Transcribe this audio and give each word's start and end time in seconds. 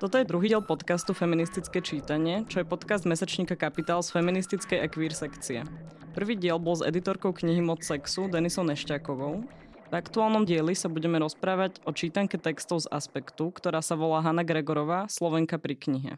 Toto 0.00 0.16
je 0.16 0.24
druhý 0.24 0.48
diel 0.48 0.64
podcastu 0.64 1.12
Feministické 1.12 1.84
čítanie, 1.84 2.48
čo 2.48 2.64
je 2.64 2.64
podcast 2.64 3.04
mesačníka 3.04 3.52
Kapitál 3.52 4.00
z 4.00 4.16
feministickej 4.16 4.80
a 4.80 4.88
queer 4.88 5.12
sekcie. 5.12 5.60
Prvý 6.16 6.40
diel 6.40 6.56
bol 6.56 6.72
s 6.72 6.80
editorkou 6.80 7.36
knihy 7.36 7.60
Moc 7.60 7.84
sexu 7.84 8.24
Denisou 8.24 8.64
Nešťákovou. 8.64 9.44
V 9.44 9.92
aktuálnom 9.92 10.48
dieli 10.48 10.72
sa 10.72 10.88
budeme 10.88 11.20
rozprávať 11.20 11.84
o 11.84 11.92
čítanke 11.92 12.40
textov 12.40 12.88
z 12.88 12.88
Aspektu, 12.88 13.52
ktorá 13.52 13.84
sa 13.84 13.92
volá 13.92 14.24
Hanna 14.24 14.40
Gregorová, 14.40 15.04
Slovenka 15.12 15.60
pri 15.60 15.76
knihe. 15.76 16.16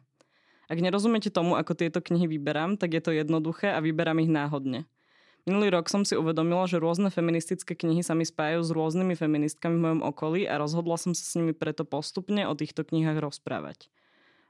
Ak 0.71 0.79
nerozumiete 0.79 1.35
tomu, 1.35 1.59
ako 1.59 1.75
tieto 1.75 1.99
knihy 1.99 2.31
vyberám, 2.31 2.79
tak 2.79 2.95
je 2.95 3.03
to 3.03 3.11
jednoduché 3.11 3.75
a 3.75 3.83
vyberám 3.83 4.23
ich 4.23 4.31
náhodne. 4.31 4.87
Minulý 5.43 5.75
rok 5.75 5.91
som 5.91 6.07
si 6.07 6.15
uvedomila, 6.15 6.71
že 6.71 6.79
rôzne 6.79 7.11
feministické 7.11 7.75
knihy 7.75 8.07
sa 8.07 8.15
mi 8.15 8.23
spájajú 8.23 8.63
s 8.63 8.71
rôznymi 8.71 9.19
feministkami 9.19 9.75
v 9.75 9.83
mojom 9.83 10.03
okolí 10.07 10.47
a 10.47 10.55
rozhodla 10.55 10.95
som 10.95 11.19
sa 11.19 11.27
s 11.27 11.35
nimi 11.35 11.51
preto 11.51 11.83
postupne 11.83 12.47
o 12.47 12.55
týchto 12.55 12.87
knihách 12.87 13.19
rozprávať. 13.19 13.91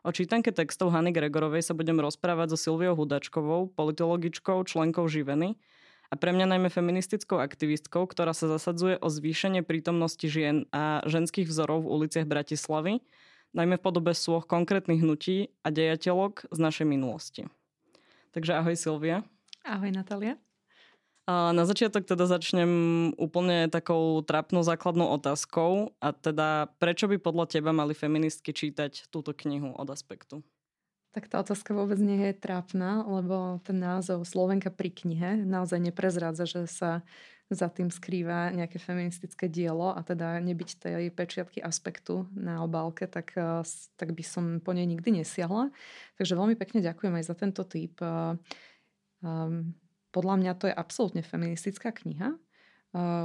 O 0.05 0.13
čítanke 0.13 0.53
textov 0.53 0.93
Hany 0.93 1.09
Gregorovej 1.17 1.65
sa 1.65 1.73
budem 1.73 1.97
rozprávať 1.97 2.53
so 2.53 2.59
Silviou 2.61 2.93
Hudačkovou, 2.93 3.73
politologičkou, 3.73 4.61
členkou 4.69 5.09
Živeny 5.09 5.57
a 6.13 6.15
pre 6.21 6.37
mňa 6.37 6.45
najmä 6.45 6.69
feministickou 6.69 7.41
aktivistkou, 7.41 8.05
ktorá 8.05 8.37
sa 8.37 8.53
zasadzuje 8.53 9.01
o 9.01 9.09
zvýšenie 9.09 9.65
prítomnosti 9.65 10.29
žien 10.29 10.69
a 10.77 11.01
ženských 11.09 11.49
vzorov 11.49 11.89
v 11.89 12.05
uliciach 12.05 12.29
Bratislavy, 12.29 13.01
najmä 13.57 13.81
v 13.81 13.85
podobe 13.89 14.13
sloh 14.13 14.45
konkrétnych 14.45 15.01
hnutí 15.01 15.57
a 15.65 15.73
dejateľok 15.73 16.53
z 16.53 16.59
našej 16.61 16.85
minulosti. 16.85 17.49
Takže 18.37 18.61
ahoj 18.61 18.77
Silvia. 18.77 19.25
Ahoj 19.65 19.89
Natalia. 19.89 20.37
Na 21.31 21.63
začiatok 21.63 22.03
teda 22.03 22.27
začnem 22.27 22.71
úplne 23.15 23.71
takou 23.71 24.19
trapnou 24.27 24.67
základnou 24.67 25.07
otázkou 25.15 25.95
a 26.03 26.11
teda 26.11 26.67
prečo 26.83 27.07
by 27.07 27.23
podľa 27.23 27.47
teba 27.47 27.71
mali 27.71 27.95
feministky 27.95 28.51
čítať 28.51 29.07
túto 29.07 29.31
knihu 29.31 29.71
od 29.71 29.87
aspektu? 29.87 30.43
Tak 31.15 31.31
tá 31.31 31.45
otázka 31.45 31.77
vôbec 31.79 32.01
nie 32.03 32.27
je 32.27 32.35
trápna, 32.35 33.07
lebo 33.07 33.63
ten 33.63 33.79
názov 33.79 34.27
Slovenka 34.27 34.73
pri 34.75 34.91
knihe 34.91 35.47
naozaj 35.47 35.79
neprezrádza, 35.79 36.49
že 36.49 36.67
sa 36.67 37.07
za 37.53 37.69
tým 37.69 37.93
skrýva 37.93 38.49
nejaké 38.51 38.81
feministické 38.81 39.47
dielo 39.47 39.93
a 39.93 40.01
teda 40.01 40.41
nebyť 40.41 40.71
tej 40.81 41.13
pečiatky 41.13 41.61
aspektu 41.61 42.27
na 42.33 42.65
obálke, 42.65 43.05
tak, 43.07 43.37
eh, 43.37 43.63
tak 43.95 44.17
by 44.17 44.25
som 44.25 44.45
po 44.59 44.73
nej 44.75 44.89
nikdy 44.89 45.23
nesiahla. 45.23 45.71
Takže 46.19 46.35
veľmi 46.35 46.57
pekne 46.59 46.83
ďakujem 46.83 47.15
aj 47.15 47.25
za 47.29 47.35
tento 47.37 47.63
typ. 47.69 47.95
Um, 49.23 49.77
podľa 50.13 50.37
mňa 50.39 50.53
to 50.61 50.69
je 50.69 50.75
absolútne 50.77 51.25
feministická 51.25 51.91
kniha. 51.91 52.37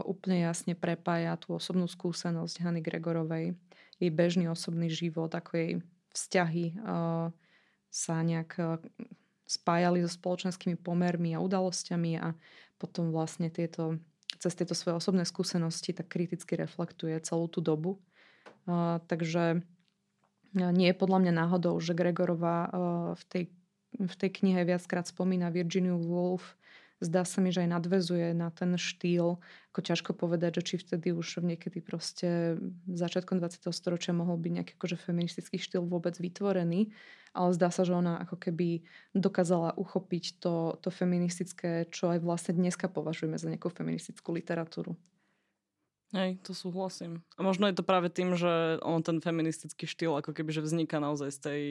Úplne 0.08 0.48
jasne 0.48 0.80
prepája 0.80 1.36
tú 1.36 1.60
osobnú 1.60 1.92
skúsenosť 1.92 2.64
Hany 2.64 2.80
Gregorovej, 2.80 3.60
jej 4.00 4.12
bežný 4.12 4.48
osobný 4.48 4.88
život, 4.88 5.28
ako 5.36 5.52
jej 5.60 5.72
vzťahy 6.16 6.80
sa 7.92 8.16
nejak 8.24 8.80
spájali 9.48 10.04
so 10.04 10.12
spoločenskými 10.12 10.80
pomermi 10.80 11.36
a 11.36 11.44
udalosťami 11.44 12.12
a 12.20 12.32
potom 12.80 13.12
vlastne 13.12 13.52
tieto, 13.52 14.00
cez 14.40 14.56
tieto 14.56 14.72
svoje 14.72 15.04
osobné 15.04 15.28
skúsenosti 15.28 15.92
tak 15.92 16.08
kriticky 16.08 16.56
reflektuje 16.56 17.20
celú 17.24 17.52
tú 17.52 17.60
dobu. 17.60 18.00
Takže 19.12 19.64
nie 20.56 20.88
je 20.88 20.96
podľa 20.96 21.20
mňa 21.28 21.34
náhodou, 21.44 21.76
že 21.84 21.92
Gregorová 21.92 22.72
v 23.20 23.24
tej, 23.28 23.44
v 24.00 24.16
tej 24.16 24.30
knihe 24.32 24.64
viackrát 24.64 25.08
spomína 25.08 25.52
Virginiu 25.52 26.00
Woolf, 26.00 26.56
zdá 27.00 27.22
sa 27.26 27.40
mi, 27.42 27.54
že 27.54 27.66
aj 27.66 27.70
nadvezuje 27.78 28.34
na 28.34 28.50
ten 28.50 28.74
štýl, 28.74 29.38
ako 29.74 29.80
ťažko 29.82 30.12
povedať, 30.18 30.62
že 30.62 30.74
či 30.74 30.76
vtedy 30.82 31.14
už 31.14 31.46
niekedy 31.46 31.82
proste 31.82 32.58
začiatkom 32.90 33.38
20. 33.38 33.70
storočia 33.70 34.18
mohol 34.18 34.42
byť 34.42 34.52
nejaký 34.52 34.74
akože 34.78 34.98
feministický 34.98 35.62
štýl 35.62 35.86
vôbec 35.86 36.18
vytvorený, 36.18 36.90
ale 37.38 37.50
zdá 37.54 37.70
sa, 37.70 37.86
že 37.86 37.94
ona 37.94 38.18
ako 38.26 38.42
keby 38.50 38.82
dokázala 39.14 39.78
uchopiť 39.78 40.42
to, 40.42 40.82
to 40.82 40.90
feministické, 40.90 41.86
čo 41.94 42.10
aj 42.10 42.20
vlastne 42.26 42.58
dneska 42.58 42.90
považujeme 42.90 43.38
za 43.38 43.50
nejakú 43.54 43.70
feministickú 43.70 44.34
literatúru. 44.34 44.98
Hej, 46.16 46.40
to 46.40 46.56
súhlasím. 46.56 47.20
A 47.36 47.44
možno 47.44 47.68
je 47.68 47.76
to 47.76 47.84
práve 47.84 48.08
tým, 48.08 48.40
že 48.40 48.80
on 48.80 49.04
ten 49.04 49.20
feministický 49.20 49.84
štýl 49.84 50.16
ako 50.16 50.32
keby 50.32 50.56
že 50.56 50.64
vzniká 50.64 51.04
naozaj 51.04 51.30
z 51.36 51.40
tej 51.44 51.62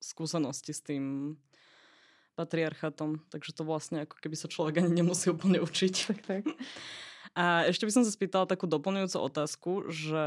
skúsenosti 0.00 0.72
s 0.72 0.80
tým 0.80 1.36
patriarchatom, 2.34 3.22
takže 3.30 3.54
to 3.54 3.62
vlastne 3.62 4.04
ako 4.04 4.18
keby 4.18 4.36
sa 4.36 4.50
človek 4.50 4.82
ani 4.82 5.00
nemusí 5.02 5.30
úplne 5.30 5.62
učiť. 5.62 5.94
Tak, 6.10 6.18
tak. 6.26 6.42
A 7.34 7.66
ešte 7.66 7.86
by 7.86 7.92
som 7.94 8.02
sa 8.06 8.14
spýtala 8.14 8.46
takú 8.46 8.70
doplňujúcu 8.70 9.18
otázku, 9.18 9.70
že 9.90 10.26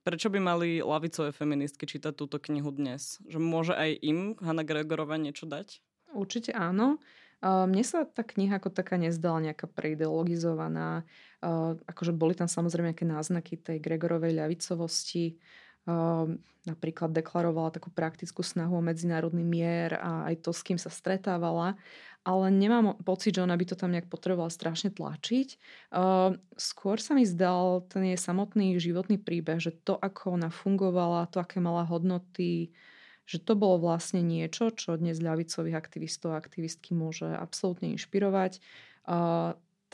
prečo 0.00 0.32
by 0.32 0.38
mali 0.40 0.80
lavicové 0.80 1.34
feministky 1.34 1.84
čítať 1.84 2.16
túto 2.16 2.40
knihu 2.40 2.72
dnes? 2.72 3.20
Že 3.28 3.38
môže 3.42 3.72
aj 3.76 4.00
im 4.00 4.38
Hanna 4.40 4.64
Gregorova 4.64 5.20
niečo 5.20 5.44
dať? 5.44 5.84
Určite 6.16 6.56
áno. 6.56 6.96
Mne 7.44 7.84
sa 7.84 8.08
tá 8.08 8.24
kniha 8.24 8.56
ako 8.56 8.72
taká 8.72 8.96
nezdala 8.96 9.44
nejaká 9.44 9.68
preideologizovaná. 9.68 11.04
Akože 11.84 12.16
boli 12.16 12.32
tam 12.32 12.48
samozrejme 12.48 12.96
nejaké 12.96 13.04
náznaky 13.04 13.60
tej 13.60 13.76
Gregorovej 13.84 14.32
ľavicovosti 14.32 15.36
napríklad 16.66 17.14
deklarovala 17.14 17.70
takú 17.70 17.94
praktickú 17.94 18.42
snahu 18.42 18.82
o 18.82 18.82
medzinárodný 18.82 19.46
mier 19.46 19.94
a 19.96 20.26
aj 20.28 20.42
to, 20.42 20.50
s 20.50 20.66
kým 20.66 20.76
sa 20.76 20.90
stretávala, 20.90 21.78
ale 22.26 22.50
nemám 22.50 22.98
pocit, 23.06 23.38
že 23.38 23.46
ona 23.46 23.54
by 23.54 23.64
to 23.70 23.78
tam 23.78 23.94
nejak 23.94 24.10
potrebovala 24.10 24.50
strašne 24.50 24.90
tlačiť. 24.90 25.48
Ehm, 25.94 26.42
skôr 26.58 26.98
sa 26.98 27.14
mi 27.14 27.22
zdal 27.22 27.86
ten 27.86 28.02
jej 28.02 28.18
samotný 28.18 28.74
životný 28.82 29.22
príbeh, 29.22 29.62
že 29.62 29.70
to, 29.86 29.94
ako 29.94 30.34
ona 30.34 30.50
fungovala, 30.50 31.30
to, 31.30 31.38
aké 31.38 31.62
mala 31.62 31.86
hodnoty, 31.86 32.74
že 33.30 33.38
to 33.38 33.54
bolo 33.54 33.78
vlastne 33.78 34.26
niečo, 34.26 34.74
čo 34.74 34.98
dnes 34.98 35.22
ľavicových 35.22 35.78
aktivistov 35.78 36.34
a 36.34 36.42
aktivistky 36.42 36.98
môže 36.98 37.30
absolútne 37.30 37.94
inšpirovať. 37.94 38.58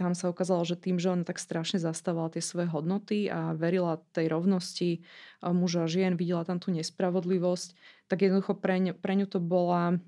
Tam 0.03 0.19
sa 0.19 0.27
ukázalo, 0.27 0.67
že 0.67 0.75
tým, 0.75 0.99
že 0.99 1.15
ona 1.15 1.23
tak 1.23 1.39
strašne 1.39 1.79
zastávala 1.79 2.35
tie 2.35 2.43
svoje 2.43 2.67
hodnoty 2.67 3.31
a 3.31 3.55
verila 3.55 4.03
tej 4.11 4.27
rovnosti 4.35 5.07
muža 5.41 5.87
a 5.87 5.91
žien, 5.91 6.19
videla 6.19 6.43
tam 6.43 6.59
tú 6.59 6.75
nespravodlivosť, 6.75 7.79
tak 8.11 8.27
jednoducho 8.27 8.59
pre, 8.59 8.83
ňu, 8.83 8.93
pre 8.99 9.15
ňu 9.15 9.27
to 9.31 9.39
bola 9.39 10.03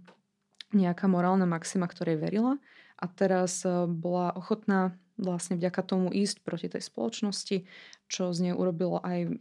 nejaká 0.74 1.06
morálna 1.06 1.46
maxima, 1.46 1.86
ktorej 1.86 2.18
verila. 2.18 2.58
A 2.98 3.06
teraz 3.06 3.62
e, 3.62 3.86
bola 3.86 4.34
ochotná 4.34 4.98
vlastne 5.14 5.54
vďaka 5.54 5.82
tomu 5.86 6.10
ísť 6.10 6.42
proti 6.42 6.66
tej 6.66 6.82
spoločnosti, 6.82 7.66
čo 8.10 8.34
z 8.34 8.38
nej 8.50 8.54
urobilo 8.54 8.98
aj 8.98 9.38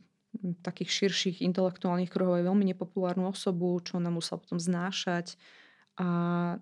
takých 0.66 0.90
širších 0.90 1.38
intelektuálnych 1.46 2.10
kruhov 2.10 2.42
aj 2.42 2.46
veľmi 2.50 2.66
nepopulárnu 2.74 3.30
osobu, 3.30 3.78
čo 3.82 4.02
ona 4.02 4.10
musela 4.10 4.42
potom 4.42 4.58
znášať 4.58 5.38
a 5.94 6.08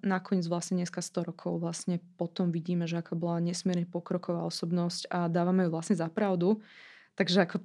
nakoniec 0.03 0.43
vlastne 0.51 0.75
dneska 0.83 0.99
100 0.99 1.31
rokov 1.31 1.63
vlastne 1.63 2.03
potom 2.19 2.51
vidíme, 2.51 2.83
že 2.83 2.99
aká 2.99 3.15
bola 3.15 3.39
nesmierne 3.39 3.87
pokroková 3.87 4.43
osobnosť 4.43 5.07
a 5.07 5.31
dávame 5.31 5.67
ju 5.67 5.71
vlastne 5.71 5.95
za 5.95 6.11
pravdu. 6.11 6.59
Takže 7.15 7.47
ako 7.47 7.63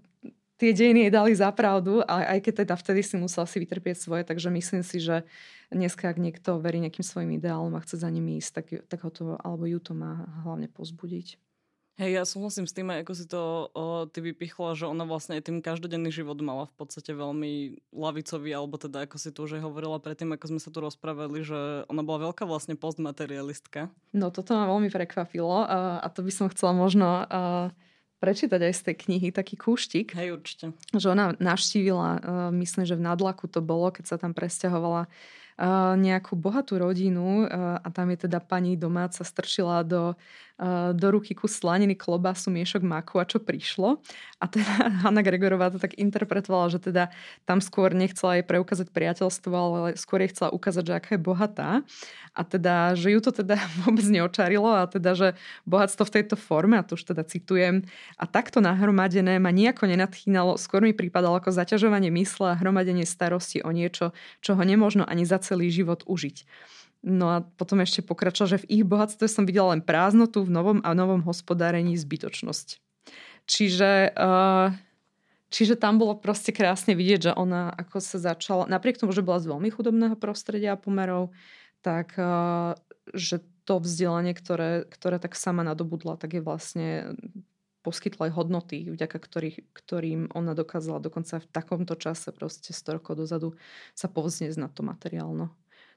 tie 0.62 0.70
dejiny 0.72 1.08
jej 1.08 1.12
dali 1.12 1.32
za 1.34 1.50
pravdu, 1.50 2.06
ale 2.06 2.38
aj 2.38 2.38
keď 2.46 2.54
teda 2.64 2.74
vtedy 2.78 3.00
si 3.02 3.16
musel 3.18 3.44
si 3.50 3.58
vytrpieť 3.58 3.96
svoje, 3.98 4.22
takže 4.22 4.48
myslím 4.48 4.82
si, 4.86 5.02
že 5.02 5.26
dneska, 5.68 6.06
ak 6.06 6.22
niekto 6.22 6.62
verí 6.62 6.78
nejakým 6.80 7.04
svojim 7.04 7.34
ideálom 7.36 7.74
a 7.74 7.82
chce 7.84 8.00
za 8.00 8.08
nimi 8.08 8.38
ísť, 8.40 8.50
tak, 8.54 8.66
tak 8.86 8.98
ho 9.02 9.10
to, 9.10 9.24
alebo 9.42 9.66
ju 9.66 9.82
to 9.82 9.92
má 9.92 10.22
hlavne 10.46 10.70
pozbudiť. 10.70 11.45
Hej, 11.96 12.12
ja 12.12 12.28
súhlasím 12.28 12.68
s 12.68 12.76
tým, 12.76 12.92
ako 12.92 13.12
si 13.16 13.24
to 13.24 13.72
o, 13.72 14.04
ty 14.04 14.20
vypichla, 14.20 14.76
že 14.76 14.84
ona 14.84 15.08
vlastne 15.08 15.40
aj 15.40 15.48
tým 15.48 15.64
každodenný 15.64 16.12
život 16.12 16.36
mala 16.44 16.68
v 16.68 16.74
podstate 16.76 17.16
veľmi 17.16 17.80
lavicový, 17.88 18.52
alebo 18.52 18.76
teda 18.76 19.08
ako 19.08 19.16
si 19.16 19.32
tu 19.32 19.48
už 19.48 19.56
aj 19.56 19.64
hovorila 19.64 19.96
predtým, 19.96 20.28
ako 20.36 20.44
sme 20.52 20.60
sa 20.60 20.68
tu 20.68 20.84
rozprávali, 20.84 21.40
že 21.40 21.88
ona 21.88 22.04
bola 22.04 22.28
veľká 22.28 22.44
vlastne 22.44 22.76
postmaterialistka. 22.76 23.88
No 24.12 24.28
toto 24.28 24.52
ma 24.52 24.68
veľmi 24.68 24.92
prekvapilo 24.92 25.64
a, 25.64 26.04
a 26.04 26.06
to 26.12 26.20
by 26.20 26.28
som 26.28 26.52
chcela 26.52 26.76
možno 26.76 27.24
a, 27.24 27.72
prečítať 28.20 28.60
aj 28.60 28.74
z 28.76 28.82
tej 28.92 28.96
knihy 29.08 29.28
taký 29.32 29.56
kúštik. 29.56 30.12
Hej, 30.12 30.36
určite. 30.36 30.76
Že 30.92 31.16
ona 31.16 31.32
navštívila, 31.40 32.20
myslím, 32.52 32.84
že 32.84 32.96
v 32.96 33.08
Nadlaku 33.08 33.48
to 33.48 33.64
bolo, 33.64 33.88
keď 33.88 34.04
sa 34.04 34.16
tam 34.20 34.36
presťahovala 34.36 35.08
nejakú 35.96 36.36
bohatú 36.36 36.76
rodinu 36.76 37.48
a 37.48 37.88
tam 37.88 38.12
je 38.12 38.28
teda 38.28 38.44
pani 38.44 38.76
domáca 38.76 39.24
strčila 39.24 39.80
do, 39.88 40.12
do 40.96 41.06
ruky 41.12 41.36
kus 41.36 41.60
slaniny, 41.60 41.92
klobasu, 41.92 42.48
miešok 42.48 42.80
maku 42.80 43.20
a 43.20 43.28
čo 43.28 43.36
prišlo. 43.36 44.00
A 44.40 44.44
teda 44.48 44.88
Hanna 45.04 45.20
Gregorová 45.20 45.68
to 45.68 45.76
tak 45.76 46.00
interpretovala, 46.00 46.72
že 46.72 46.80
teda 46.80 47.12
tam 47.44 47.60
skôr 47.60 47.92
nechcela 47.92 48.40
jej 48.40 48.44
preukázať 48.48 48.88
priateľstvo, 48.88 49.52
ale 49.52 49.88
skôr 50.00 50.24
jej 50.24 50.32
chcela 50.32 50.48
ukázať, 50.56 50.84
že 50.88 50.96
aká 50.96 51.10
je 51.16 51.20
bohatá. 51.20 51.84
A 52.32 52.40
teda, 52.44 52.96
že 52.96 53.12
ju 53.12 53.20
to 53.20 53.36
teda 53.36 53.60
vôbec 53.84 54.04
neočarilo 54.08 54.72
a 54.72 54.88
teda, 54.88 55.12
že 55.12 55.28
bohatstvo 55.68 56.08
v 56.08 56.14
tejto 56.20 56.36
forme, 56.40 56.80
a 56.80 56.84
to 56.84 56.96
už 56.96 57.12
teda 57.12 57.20
citujem, 57.28 57.84
a 58.16 58.24
takto 58.24 58.64
nahromadené 58.64 59.36
ma 59.36 59.52
nejako 59.52 59.92
nenadchýnalo, 59.92 60.56
skôr 60.56 60.80
mi 60.80 60.96
pripadalo 60.96 61.36
ako 61.36 61.52
zaťažovanie 61.52 62.08
mysle 62.16 62.56
a 62.56 62.58
hromadenie 62.60 63.04
starosti 63.04 63.60
o 63.60 63.68
niečo, 63.72 64.16
čo 64.40 64.56
ho 64.56 64.62
nemožno 64.64 65.04
ani 65.04 65.28
za 65.28 65.36
celý 65.36 65.68
život 65.68 66.00
užiť. 66.08 66.48
No 67.06 67.30
a 67.30 67.46
potom 67.54 67.78
ešte 67.78 68.02
pokračoval, 68.02 68.58
že 68.58 68.62
v 68.66 68.82
ich 68.82 68.84
bohatstve 68.84 69.30
som 69.30 69.46
videla 69.46 69.70
len 69.70 69.78
prázdnotu, 69.78 70.42
v 70.42 70.50
novom 70.50 70.78
a 70.82 70.90
novom 70.90 71.22
hospodárení 71.22 71.94
zbytočnosť. 71.94 72.82
Čiže, 73.46 74.10
uh, 74.18 74.74
čiže 75.54 75.78
tam 75.78 76.02
bolo 76.02 76.18
proste 76.18 76.50
krásne 76.50 76.98
vidieť, 76.98 77.30
že 77.30 77.32
ona 77.38 77.70
ako 77.78 78.02
sa 78.02 78.18
začala, 78.18 78.66
napriek 78.66 78.98
tomu, 78.98 79.14
že 79.14 79.22
bola 79.22 79.38
z 79.38 79.54
veľmi 79.54 79.70
chudobného 79.70 80.18
prostredia 80.18 80.74
a 80.74 80.82
pomerov, 80.82 81.30
tak 81.78 82.18
uh, 82.18 82.74
že 83.14 83.38
to 83.70 83.78
vzdelanie, 83.78 84.34
ktoré, 84.34 84.82
ktoré 84.90 85.22
tak 85.22 85.38
sama 85.38 85.62
nadobudla, 85.62 86.18
tak 86.18 86.34
je 86.34 86.42
vlastne 86.42 87.14
poskytla 87.86 88.30
aj 88.30 88.32
hodnoty, 88.34 88.90
vďaka 88.90 89.14
ktorých, 89.14 89.62
ktorým 89.70 90.34
ona 90.34 90.58
dokázala 90.58 90.98
dokonca 90.98 91.38
v 91.38 91.46
takomto 91.54 91.94
čase, 91.94 92.34
proste 92.34 92.74
100 92.74 92.98
rokov 92.98 93.14
dozadu, 93.14 93.54
sa 93.94 94.10
povznieť 94.10 94.58
na 94.58 94.66
to 94.66 94.82
materiálno. 94.82 95.54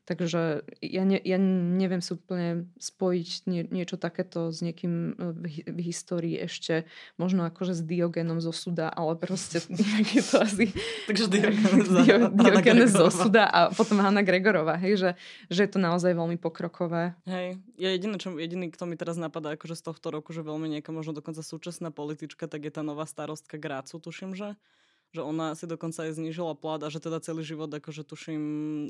Takže 0.10 0.66
ja, 0.82 1.04
ne, 1.06 1.22
ja 1.22 1.38
neviem 1.78 2.02
si 2.02 2.18
úplne 2.18 2.66
spojiť 2.82 3.30
nie, 3.46 3.62
niečo 3.70 3.94
takéto 3.94 4.50
s 4.50 4.66
niekým 4.66 5.14
e, 5.14 5.36
v, 5.38 5.46
v 5.70 5.80
histórii 5.86 6.34
ešte, 6.34 6.90
možno 7.22 7.46
akože 7.46 7.78
s 7.78 7.82
Diogenom 7.86 8.42
zo 8.42 8.50
Suda, 8.50 8.90
ale 8.90 9.14
proste 9.14 9.62
je 10.18 10.24
to 10.26 10.42
asi... 10.42 10.74
Takže 11.06 11.30
Diogenes, 11.34 11.88
Dio, 11.94 12.18
Diogenes 12.34 12.90
zo 12.90 13.14
Suda 13.14 13.46
a 13.46 13.70
potom 13.70 14.02
Hanna 14.02 14.26
Gregorová, 14.26 14.82
hej, 14.82 14.98
že, 14.98 15.10
že 15.54 15.70
je 15.70 15.78
to 15.78 15.78
naozaj 15.78 16.18
veľmi 16.18 16.42
pokrokové. 16.42 17.14
Hej, 17.30 17.62
ja 17.78 17.90
jediný, 17.94 18.18
čo, 18.18 18.34
jediný, 18.34 18.74
kto 18.74 18.90
mi 18.90 18.98
teraz 18.98 19.14
napadá 19.22 19.54
akože 19.54 19.78
z 19.78 19.84
tohto 19.94 20.10
roku, 20.10 20.34
že 20.34 20.42
veľmi 20.42 20.74
nejaká 20.74 20.90
možno 20.90 21.14
dokonca 21.14 21.46
súčasná 21.46 21.94
politička, 21.94 22.50
tak 22.50 22.66
je 22.66 22.74
tá 22.74 22.82
nová 22.82 23.06
starostka 23.06 23.62
Grácu, 23.62 24.02
tuším, 24.02 24.34
že 24.34 24.58
že 25.10 25.26
ona 25.26 25.58
si 25.58 25.66
dokonca 25.66 26.06
aj 26.06 26.22
znížila 26.22 26.54
plat 26.54 26.78
a 26.86 26.94
že 26.94 27.02
teda 27.02 27.18
celý 27.18 27.42
život 27.42 27.70
akože 27.74 28.06
tuším 28.06 28.44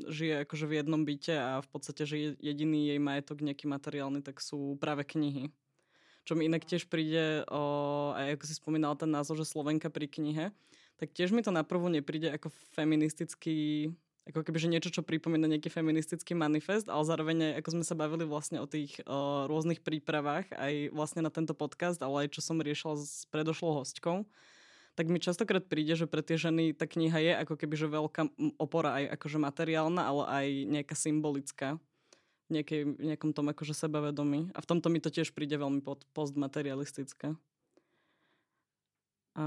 žije 0.04 0.44
akože 0.44 0.64
v 0.68 0.76
jednom 0.76 1.02
byte 1.04 1.32
a 1.32 1.52
v 1.64 1.68
podstate, 1.72 2.04
že 2.04 2.36
jediný 2.36 2.92
jej 2.92 3.00
majetok 3.00 3.40
nejaký 3.40 3.64
materiálny, 3.64 4.20
tak 4.20 4.44
sú 4.44 4.76
práve 4.76 5.08
knihy. 5.08 5.48
Čo 6.28 6.36
mi 6.36 6.44
inak 6.44 6.68
tiež 6.68 6.92
príde, 6.92 7.48
o, 7.48 8.12
aj 8.12 8.36
ako 8.36 8.44
si 8.44 8.54
spomínala 8.60 8.94
ten 9.00 9.08
názov, 9.08 9.40
že 9.40 9.48
Slovenka 9.48 9.88
pri 9.88 10.04
knihe, 10.04 10.52
tak 11.00 11.16
tiež 11.16 11.32
mi 11.32 11.40
to 11.40 11.48
naprvu 11.48 11.88
nepríde 11.88 12.28
ako 12.28 12.52
feministický 12.76 13.88
ako 14.28 14.46
keby, 14.46 14.58
že 14.62 14.70
niečo, 14.70 14.90
čo 14.92 15.02
pripomína 15.02 15.48
nejaký 15.48 15.72
feministický 15.72 16.36
manifest, 16.36 16.86
ale 16.86 17.02
zároveň 17.02 17.36
ako 17.58 17.80
sme 17.80 17.84
sa 17.88 17.98
bavili 17.98 18.28
vlastne 18.28 18.60
o 18.60 18.68
tých 18.68 19.00
o, 19.08 19.48
rôznych 19.48 19.80
prípravách, 19.80 20.52
aj 20.54 20.92
vlastne 20.92 21.24
na 21.24 21.32
tento 21.32 21.56
podcast, 21.56 21.98
ale 22.04 22.28
aj 22.28 22.38
čo 22.38 22.44
som 22.44 22.60
riešila 22.60 23.00
s 23.00 23.24
predošlou 23.32 23.80
hostkou, 23.80 24.28
tak 24.98 25.06
mi 25.08 25.22
častokrát 25.22 25.64
príde, 25.64 25.94
že 25.96 26.10
pre 26.10 26.20
tie 26.20 26.36
ženy 26.36 26.76
tá 26.76 26.84
kniha 26.84 27.18
je 27.20 27.32
ako 27.46 27.54
keby 27.56 27.74
že 27.78 27.88
veľká 27.88 28.22
opora 28.60 29.00
aj 29.00 29.20
akože 29.20 29.38
materiálna, 29.40 30.02
ale 30.02 30.22
aj 30.28 30.46
nejaká 30.68 30.94
symbolická 30.98 31.80
nejakej, 32.50 32.98
nejakom 32.98 33.30
tom 33.30 33.46
akože 33.48 33.72
sebavedomí. 33.72 34.50
A 34.52 34.58
v 34.58 34.68
tomto 34.68 34.90
mi 34.90 34.98
to 34.98 35.08
tiež 35.08 35.30
príde 35.32 35.54
veľmi 35.54 35.80
pod, 35.80 36.02
postmaterialistické. 36.12 37.38
A 39.38 39.46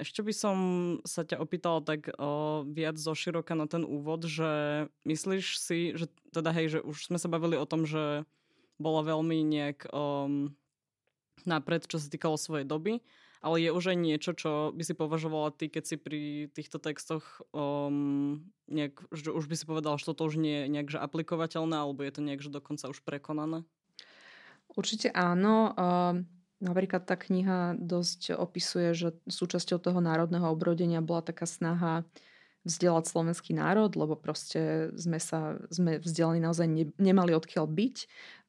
ešte 0.00 0.24
by 0.24 0.32
som 0.32 0.56
sa 1.04 1.28
ťa 1.28 1.36
opýtala 1.36 1.84
tak 1.84 2.08
o, 2.16 2.64
viac 2.64 2.96
zo 2.96 3.12
široka 3.12 3.52
na 3.52 3.68
ten 3.68 3.84
úvod, 3.84 4.24
že 4.24 4.88
myslíš 5.04 5.60
si, 5.60 5.92
že 5.92 6.08
teda 6.32 6.50
hej, 6.56 6.66
že 6.72 6.78
už 6.80 7.12
sme 7.12 7.20
sa 7.20 7.28
bavili 7.28 7.60
o 7.60 7.68
tom, 7.68 7.84
že 7.84 8.24
bola 8.80 9.04
veľmi 9.04 9.44
nejak 9.44 9.92
um, 9.92 10.56
napred, 11.44 11.84
čo 11.84 12.00
sa 12.00 12.08
týkalo 12.08 12.40
svojej 12.40 12.64
doby, 12.64 13.04
ale 13.44 13.60
je 13.60 13.70
už 13.76 13.92
aj 13.92 13.98
niečo, 14.00 14.32
čo 14.32 14.72
by 14.72 14.80
si 14.80 14.96
považovala 14.96 15.52
ty, 15.52 15.68
keď 15.68 15.84
si 15.84 15.96
pri 16.00 16.48
týchto 16.56 16.80
textoch 16.80 17.44
um, 17.52 18.40
nejak, 18.72 19.04
že 19.12 19.36
už 19.36 19.44
by 19.44 19.54
si 19.60 19.68
povedala, 19.68 20.00
že 20.00 20.08
toto 20.08 20.24
už 20.24 20.40
nie 20.40 20.64
je 20.64 20.72
nejak 20.72 20.88
že 20.88 20.98
aplikovateľné, 21.04 21.76
alebo 21.76 22.00
je 22.00 22.12
to 22.16 22.24
nejak 22.24 22.40
že 22.40 22.48
dokonca 22.48 22.88
už 22.88 23.04
prekonané? 23.04 23.68
Určite 24.72 25.12
áno. 25.12 25.76
Uh, 25.76 26.24
napríklad 26.64 27.04
tá 27.04 27.20
kniha 27.20 27.76
dosť 27.76 28.32
opisuje, 28.32 28.96
že 28.96 29.08
súčasťou 29.28 29.76
toho 29.76 30.00
národného 30.00 30.48
obrodenia 30.48 31.04
bola 31.04 31.20
taká 31.20 31.44
snaha 31.44 32.08
vzdelať 32.64 33.04
slovenský 33.12 33.52
národ, 33.52 33.92
lebo 33.92 34.16
proste 34.16 34.88
sme 34.96 35.20
sa, 35.20 35.60
sme 35.68 36.00
vzdelení 36.00 36.40
naozaj 36.40 36.64
ne, 36.64 36.88
nemali 36.96 37.36
odkiaľ 37.36 37.68
byť, 37.68 37.96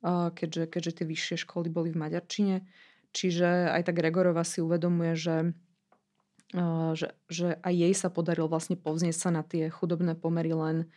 uh, 0.08 0.32
keďže, 0.32 0.72
keďže 0.72 0.92
tie 1.04 1.06
vyššie 1.12 1.36
školy 1.44 1.68
boli 1.68 1.92
v 1.92 2.00
Maďarčine. 2.00 2.64
Čiže 3.16 3.72
aj 3.72 3.88
tá 3.88 3.92
Gregorova 3.96 4.44
si 4.44 4.60
uvedomuje, 4.60 5.16
že, 5.16 5.56
že, 7.00 7.16
že 7.32 7.48
aj 7.64 7.74
jej 7.74 7.94
sa 7.96 8.12
podarilo 8.12 8.52
vlastne 8.52 8.76
povznieť 8.76 9.16
sa 9.16 9.30
na 9.32 9.40
tie 9.40 9.72
chudobné 9.72 10.20
pomery 10.20 10.52
len 10.52 10.92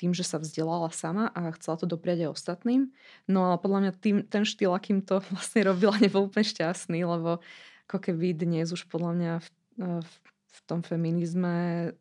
tým, 0.00 0.12
že 0.16 0.24
sa 0.24 0.40
vzdelala 0.40 0.88
sama 0.92 1.28
a 1.32 1.52
chcela 1.56 1.76
to 1.76 1.84
dopriať 1.88 2.24
aj 2.24 2.32
ostatným. 2.32 2.88
No 3.28 3.52
ale 3.52 3.60
podľa 3.60 3.78
mňa 3.84 3.92
tým, 4.00 4.16
ten 4.24 4.48
štýl, 4.48 4.72
akým 4.72 5.04
to 5.04 5.20
vlastne 5.36 5.68
robila, 5.68 6.00
nebol 6.00 6.32
úplne 6.32 6.48
šťastný, 6.48 7.04
lebo 7.04 7.44
ako 7.84 7.98
keby 8.00 8.32
dnes 8.32 8.72
už 8.72 8.88
podľa 8.88 9.12
mňa 9.12 9.32
v, 9.44 9.48
v, 10.00 10.10
v 10.48 10.58
tom 10.64 10.80
feminizme 10.80 11.92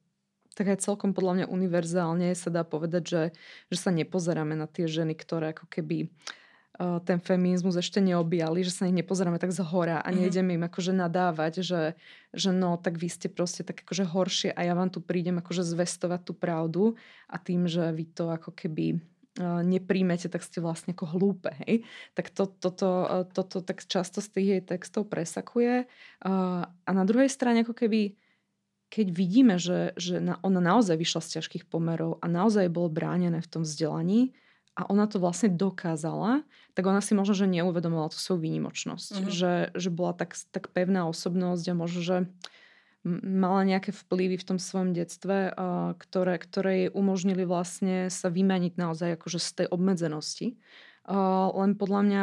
tak 0.56 0.76
aj 0.76 0.84
celkom 0.84 1.16
podľa 1.16 1.34
mňa 1.40 1.46
univerzálne 1.56 2.36
sa 2.36 2.52
dá 2.52 2.68
povedať, 2.68 3.04
že, 3.08 3.24
že 3.72 3.78
sa 3.80 3.96
nepozeráme 3.96 4.60
na 4.60 4.68
tie 4.68 4.92
ženy, 4.92 5.16
ktoré 5.16 5.56
ako 5.56 5.72
keby 5.72 6.12
uh, 6.12 6.40
ten 6.80 7.20
feminizmus 7.20 7.76
ešte 7.76 8.00
neobjali, 8.00 8.64
že 8.64 8.72
sa 8.72 8.88
ich 8.88 8.96
nepozeráme 8.96 9.36
tak 9.36 9.52
z 9.52 9.60
hora 9.68 10.00
a 10.00 10.10
mhm. 10.10 10.16
nejdeme 10.16 10.52
im 10.56 10.64
akože 10.64 10.96
nadávať, 10.96 11.60
že, 11.60 11.82
že 12.32 12.56
no, 12.56 12.80
tak 12.80 12.96
vy 12.96 13.12
ste 13.12 13.28
proste 13.28 13.68
tak 13.68 13.84
akože 13.84 14.08
horšie 14.08 14.50
a 14.56 14.64
ja 14.64 14.74
vám 14.74 14.88
tu 14.88 15.04
prídem 15.04 15.44
akože 15.44 15.68
zvestovať 15.68 16.22
tú 16.24 16.32
pravdu 16.32 16.96
a 17.28 17.36
tým, 17.36 17.68
že 17.68 17.92
vy 17.92 18.08
to 18.16 18.32
ako 18.32 18.56
keby 18.56 19.04
nepríjmete, 19.40 20.28
tak 20.28 20.44
ste 20.44 20.60
vlastne 20.60 20.92
ako 20.92 21.16
hlúpe. 21.16 21.52
Hej? 21.64 21.88
Tak 22.12 22.28
to, 22.34 22.44
toto, 22.50 23.08
toto 23.32 23.64
tak 23.64 23.88
často 23.88 24.20
z 24.20 24.28
tých 24.36 24.48
jej 24.52 24.62
textov 24.66 25.08
presakuje. 25.08 25.88
A 26.28 26.90
na 26.92 27.04
druhej 27.08 27.32
strane 27.32 27.64
ako 27.64 27.72
keby 27.72 28.20
keď 28.90 29.08
vidíme, 29.14 29.62
že, 29.62 29.94
že 30.02 30.18
ona 30.42 30.58
naozaj 30.58 30.98
vyšla 30.98 31.22
z 31.22 31.30
ťažkých 31.38 31.70
pomerov 31.70 32.18
a 32.20 32.26
naozaj 32.26 32.74
bolo 32.74 32.90
bránené 32.90 33.38
v 33.38 33.52
tom 33.54 33.62
vzdelaní, 33.62 34.34
a 34.80 34.88
ona 34.88 35.12
to 35.12 35.20
vlastne 35.20 35.52
dokázala, 35.52 36.48
tak 36.72 36.88
ona 36.88 37.04
si 37.04 37.12
možno, 37.12 37.36
že 37.36 37.52
neuvedomovala 37.52 38.16
tú 38.16 38.16
svoju 38.16 38.48
výnimočnosť. 38.48 39.12
Mm-hmm. 39.12 39.36
Že, 39.36 39.54
že 39.76 39.90
bola 39.92 40.16
tak, 40.16 40.40
tak 40.56 40.72
pevná 40.72 41.04
osobnosť 41.12 41.66
a 41.68 41.76
možno, 41.76 42.00
že 42.00 42.18
mala 43.04 43.68
nejaké 43.68 43.92
vplyvy 43.92 44.40
v 44.40 44.48
tom 44.48 44.60
svojom 44.60 44.96
detstve, 44.96 45.52
ktoré, 46.00 46.40
ktoré 46.40 46.72
jej 46.88 46.90
umožnili 46.96 47.44
vlastne 47.44 48.08
sa 48.08 48.32
vymaniť 48.32 48.80
naozaj 48.80 49.20
akože 49.20 49.40
z 49.40 49.50
tej 49.64 49.68
obmedzenosti. 49.68 50.56
Len 51.56 51.72
podľa 51.80 52.02
mňa, 52.08 52.22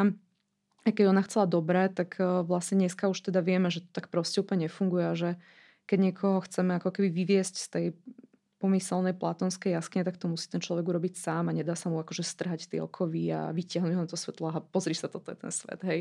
keď 0.88 1.04
ona 1.12 1.24
chcela 1.24 1.44
dobre, 1.48 1.92
tak 1.92 2.16
vlastne 2.20 2.84
dneska 2.84 3.08
už 3.08 3.28
teda 3.28 3.40
vieme, 3.44 3.72
že 3.72 3.84
to 3.84 3.90
tak 3.92 4.08
proste 4.12 4.44
úplne 4.44 4.68
nefunguje 4.68 5.04
a 5.04 5.14
že 5.16 5.30
keď 5.88 5.98
niekoho 6.12 6.44
chceme 6.44 6.76
ako 6.76 6.92
keby 6.92 7.08
vyviesť 7.08 7.54
z 7.56 7.66
tej 7.68 7.86
pomyselnej 8.56 9.12
platonskej 9.12 9.76
jaskyne, 9.76 10.00
tak 10.00 10.16
to 10.16 10.32
musí 10.32 10.48
ten 10.48 10.64
človek 10.64 10.88
urobiť 10.88 11.12
sám 11.12 11.52
a 11.52 11.56
nedá 11.56 11.76
sa 11.76 11.92
mu 11.92 12.00
akože 12.00 12.24
strhať 12.24 12.72
tie 12.72 12.80
okovy 12.80 13.28
a 13.28 13.52
vytiahnuť 13.52 13.92
ho 13.92 14.00
na 14.00 14.08
to 14.08 14.16
svetlo 14.16 14.48
a 14.48 14.64
pozri 14.64 14.96
sa, 14.96 15.12
toto 15.12 15.28
je 15.28 15.36
ten 15.36 15.52
svet, 15.52 15.80
hej. 15.84 16.00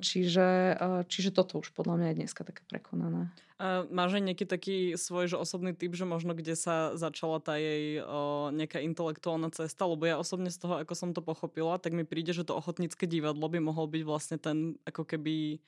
Čiže, 0.00 0.80
čiže 1.06 1.30
toto 1.36 1.60
už 1.60 1.76
podľa 1.76 2.00
mňa 2.00 2.06
je 2.12 2.18
dneska 2.24 2.48
také 2.48 2.64
prekonané. 2.64 3.28
A 3.62 3.86
máš 3.92 4.18
aj 4.18 4.24
nejaký 4.26 4.44
taký 4.48 4.76
svoj 4.98 5.30
že 5.30 5.38
osobný 5.38 5.70
typ, 5.70 5.94
že 5.94 6.02
možno 6.02 6.34
kde 6.34 6.58
sa 6.58 6.98
začala 6.98 7.38
tá 7.38 7.54
jej 7.54 8.02
o, 8.02 8.50
nejaká 8.50 8.82
intelektuálna 8.82 9.54
cesta, 9.54 9.86
lebo 9.86 10.02
ja 10.02 10.18
osobne 10.18 10.50
z 10.50 10.58
toho, 10.58 10.82
ako 10.82 10.98
som 10.98 11.14
to 11.14 11.22
pochopila, 11.22 11.78
tak 11.78 11.94
mi 11.94 12.02
príde, 12.02 12.34
že 12.34 12.42
to 12.42 12.58
ochotnícke 12.58 13.06
divadlo 13.06 13.46
by 13.46 13.62
mohol 13.62 13.86
byť 13.86 14.02
vlastne 14.02 14.36
ten 14.42 14.74
ako 14.82 15.06
keby 15.06 15.62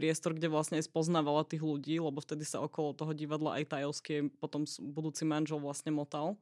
priestor, 0.00 0.32
kde 0.32 0.48
vlastne 0.48 0.80
aj 0.80 0.88
spoznávala 0.88 1.44
tých 1.44 1.60
ľudí, 1.60 2.00
lebo 2.00 2.24
vtedy 2.24 2.48
sa 2.48 2.64
okolo 2.64 2.96
toho 2.96 3.12
divadla 3.12 3.60
aj 3.60 3.76
tajovský 3.76 4.32
potom 4.40 4.64
budúci 4.80 5.28
manžel 5.28 5.60
vlastne 5.60 5.92
motal. 5.92 6.40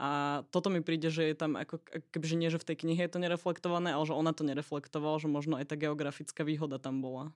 A 0.00 0.40
toto 0.52 0.72
mi 0.72 0.80
príde, 0.80 1.12
že 1.12 1.28
je 1.28 1.36
tam 1.36 1.60
ako, 1.60 1.80
kebyže 2.12 2.36
nie, 2.36 2.48
že 2.48 2.60
v 2.60 2.68
tej 2.72 2.76
knihe 2.84 3.04
je 3.04 3.12
to 3.12 3.20
nereflektované, 3.20 3.92
ale 3.92 4.04
že 4.08 4.16
ona 4.16 4.32
to 4.32 4.44
nereflektovala, 4.48 5.20
že 5.20 5.28
možno 5.28 5.60
aj 5.60 5.72
tá 5.72 5.76
geografická 5.76 6.40
výhoda 6.44 6.80
tam 6.80 7.04
bola. 7.04 7.32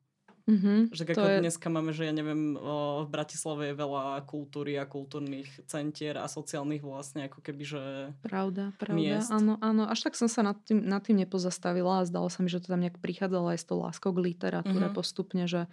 Mm-hmm, 0.47 0.78
že 0.94 1.02
ako 1.04 1.26
je... 1.26 1.42
dneska 1.44 1.68
máme, 1.68 1.90
že 1.92 2.09
ja 2.09 2.14
neviem, 2.14 2.56
v 2.56 3.09
Bratislave 3.09 3.73
je 3.73 3.75
veľa 3.76 4.25
kultúry 4.25 4.80
a 4.80 4.88
kultúrnych 4.88 5.49
centier 5.68 6.16
a 6.16 6.26
sociálnych 6.30 6.80
vlastne 6.80 7.28
ako 7.28 7.44
keby, 7.44 7.62
že 7.64 7.82
Pravda, 8.25 8.73
pravda, 8.80 8.97
miest. 8.97 9.30
áno, 9.30 9.61
áno. 9.61 9.87
Až 9.87 10.09
tak 10.09 10.14
som 10.16 10.26
sa 10.26 10.40
nad 10.40 10.56
tým, 10.64 10.80
nad 10.80 11.04
tým 11.04 11.20
nepozastavila 11.20 12.00
a 12.00 12.09
zdalo 12.09 12.32
sa 12.32 12.40
mi, 12.40 12.49
že 12.49 12.62
to 12.62 12.73
tam 12.73 12.80
nejak 12.80 12.99
prichádzalo 13.02 13.52
aj 13.52 13.59
s 13.61 13.66
tou 13.68 13.78
láskou 13.80 14.11
k 14.16 14.32
literatúre 14.32 14.88
mm-hmm. 14.88 14.97
postupne, 14.97 15.44
že, 15.44 15.68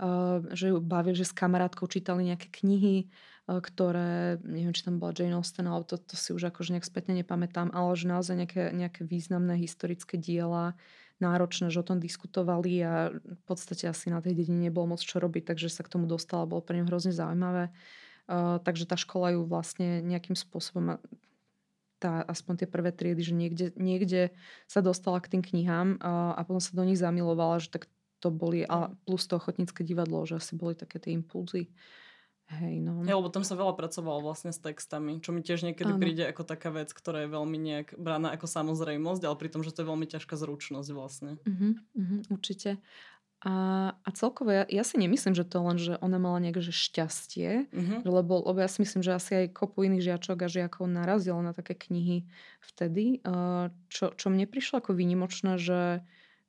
uh, 0.00 0.44
že 0.52 0.74
ju 0.74 0.78
bavil, 0.82 1.16
že 1.16 1.28
s 1.28 1.34
kamarátkou 1.34 1.88
čítali 1.88 2.28
nejaké 2.28 2.48
knihy, 2.50 3.08
uh, 3.48 3.60
ktoré, 3.60 4.40
neviem, 4.40 4.72
či 4.72 4.84
tam 4.84 4.96
bola 4.96 5.12
Jane 5.12 5.36
Austen, 5.36 5.68
ale 5.68 5.84
to, 5.84 6.00
to 6.00 6.16
si 6.16 6.32
už 6.32 6.48
akože 6.48 6.72
nejak 6.76 6.86
spätne 6.88 7.16
nepamätám, 7.20 7.72
ale 7.72 7.92
že 7.96 8.08
naozaj 8.08 8.34
nejaké, 8.40 8.62
nejaké 8.72 9.04
významné 9.04 9.60
historické 9.60 10.16
diela 10.16 10.76
náročné, 11.22 11.70
že 11.70 11.80
o 11.80 11.86
tom 11.86 12.02
diskutovali 12.02 12.82
a 12.82 13.14
v 13.14 13.42
podstate 13.46 13.86
asi 13.86 14.10
na 14.10 14.18
tej 14.18 14.34
dedine 14.34 14.70
nebolo 14.70 14.96
moc 14.96 15.00
čo 15.02 15.22
robiť, 15.22 15.54
takže 15.54 15.70
sa 15.70 15.86
k 15.86 15.92
tomu 15.94 16.10
dostala, 16.10 16.48
bolo 16.48 16.64
pre 16.64 16.78
ňu 16.78 16.86
hrozne 16.90 17.14
zaujímavé. 17.14 17.70
Uh, 18.24 18.56
takže 18.64 18.88
tá 18.88 18.96
škola 18.96 19.36
ju 19.36 19.44
vlastne 19.44 20.00
nejakým 20.00 20.32
spôsobom 20.32 20.96
tá, 22.04 22.20
aspoň 22.28 22.64
tie 22.64 22.68
prvé 22.68 22.92
triedy, 22.92 23.22
že 23.24 23.34
niekde, 23.36 23.66
niekde 23.80 24.36
sa 24.68 24.84
dostala 24.84 25.20
k 25.24 25.36
tým 25.36 25.42
knihám 25.44 26.00
a, 26.04 26.36
a 26.36 26.40
potom 26.44 26.60
sa 26.60 26.76
do 26.76 26.84
nich 26.84 27.00
zamilovala, 27.00 27.64
že 27.64 27.72
tak 27.72 27.88
to 28.20 28.28
boli, 28.28 28.64
a 28.64 28.92
plus 29.04 29.24
to 29.24 29.36
ochotnícke 29.36 29.84
divadlo, 29.84 30.24
že 30.24 30.40
asi 30.40 30.56
boli 30.56 30.76
také 30.76 31.00
tie 31.00 31.16
impulzy. 31.16 31.72
Hej, 32.44 32.84
no. 32.84 33.00
Ja, 33.08 33.16
lebo 33.16 33.32
tam 33.32 33.40
sa 33.40 33.56
veľa 33.56 33.72
pracovalo 33.72 34.20
vlastne 34.20 34.52
s 34.52 34.60
textami, 34.60 35.16
čo 35.24 35.32
mi 35.32 35.40
tiež 35.40 35.64
niekedy 35.64 35.96
ano. 35.96 36.00
príde 36.00 36.28
ako 36.28 36.44
taká 36.44 36.68
vec, 36.68 36.92
ktorá 36.92 37.24
je 37.24 37.32
veľmi 37.32 37.56
nejak 37.56 37.96
brána 37.96 38.36
ako 38.36 38.44
samozrejmosť, 38.44 39.24
ale 39.24 39.40
pri 39.40 39.48
tom, 39.48 39.64
že 39.64 39.72
to 39.72 39.80
je 39.80 39.88
veľmi 39.88 40.04
ťažká 40.04 40.36
zručnosť 40.36 40.88
vlastne. 40.92 41.40
Uh-huh, 41.40 41.72
uh-huh, 41.96 42.20
určite. 42.28 42.76
A, 43.44 43.52
a 43.96 44.08
celkovo 44.12 44.52
ja, 44.52 44.64
ja 44.68 44.84
si 44.84 45.00
nemyslím, 45.00 45.32
že 45.32 45.48
to 45.48 45.60
len, 45.64 45.76
že 45.80 45.96
ona 46.04 46.20
mala 46.20 46.40
nejaké 46.40 46.60
že 46.60 46.72
šťastie, 46.72 47.68
uh-huh. 47.72 48.00
lebo, 48.04 48.44
lebo 48.44 48.58
ja 48.60 48.68
si 48.68 48.84
myslím, 48.84 49.00
že 49.00 49.16
asi 49.16 49.32
aj 49.40 49.56
kopu 49.56 49.88
iných 49.88 50.12
žiačok 50.12 50.44
a 50.44 50.48
žiakov 50.48 50.84
narazila 50.84 51.40
na 51.40 51.56
také 51.56 51.72
knihy 51.72 52.28
vtedy, 52.60 53.24
čo, 53.88 54.12
čo 54.16 54.26
mne 54.28 54.44
prišlo 54.48 54.84
ako 54.84 54.96
výnimočné, 54.96 55.56
že 55.56 56.04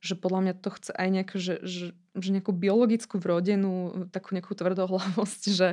že 0.06 0.14
podľa 0.14 0.40
mňa 0.46 0.54
to 0.62 0.70
chce 0.70 0.92
aj 0.94 1.08
nejak, 1.10 1.32
že, 1.34 1.56
že, 1.66 1.86
že 2.16 2.32
nejakú 2.32 2.56
biologickú 2.56 3.20
vrodenú 3.20 4.08
takú 4.10 4.32
nejakú 4.32 4.56
tvrdohlavosť, 4.56 5.42
že, 5.60 5.70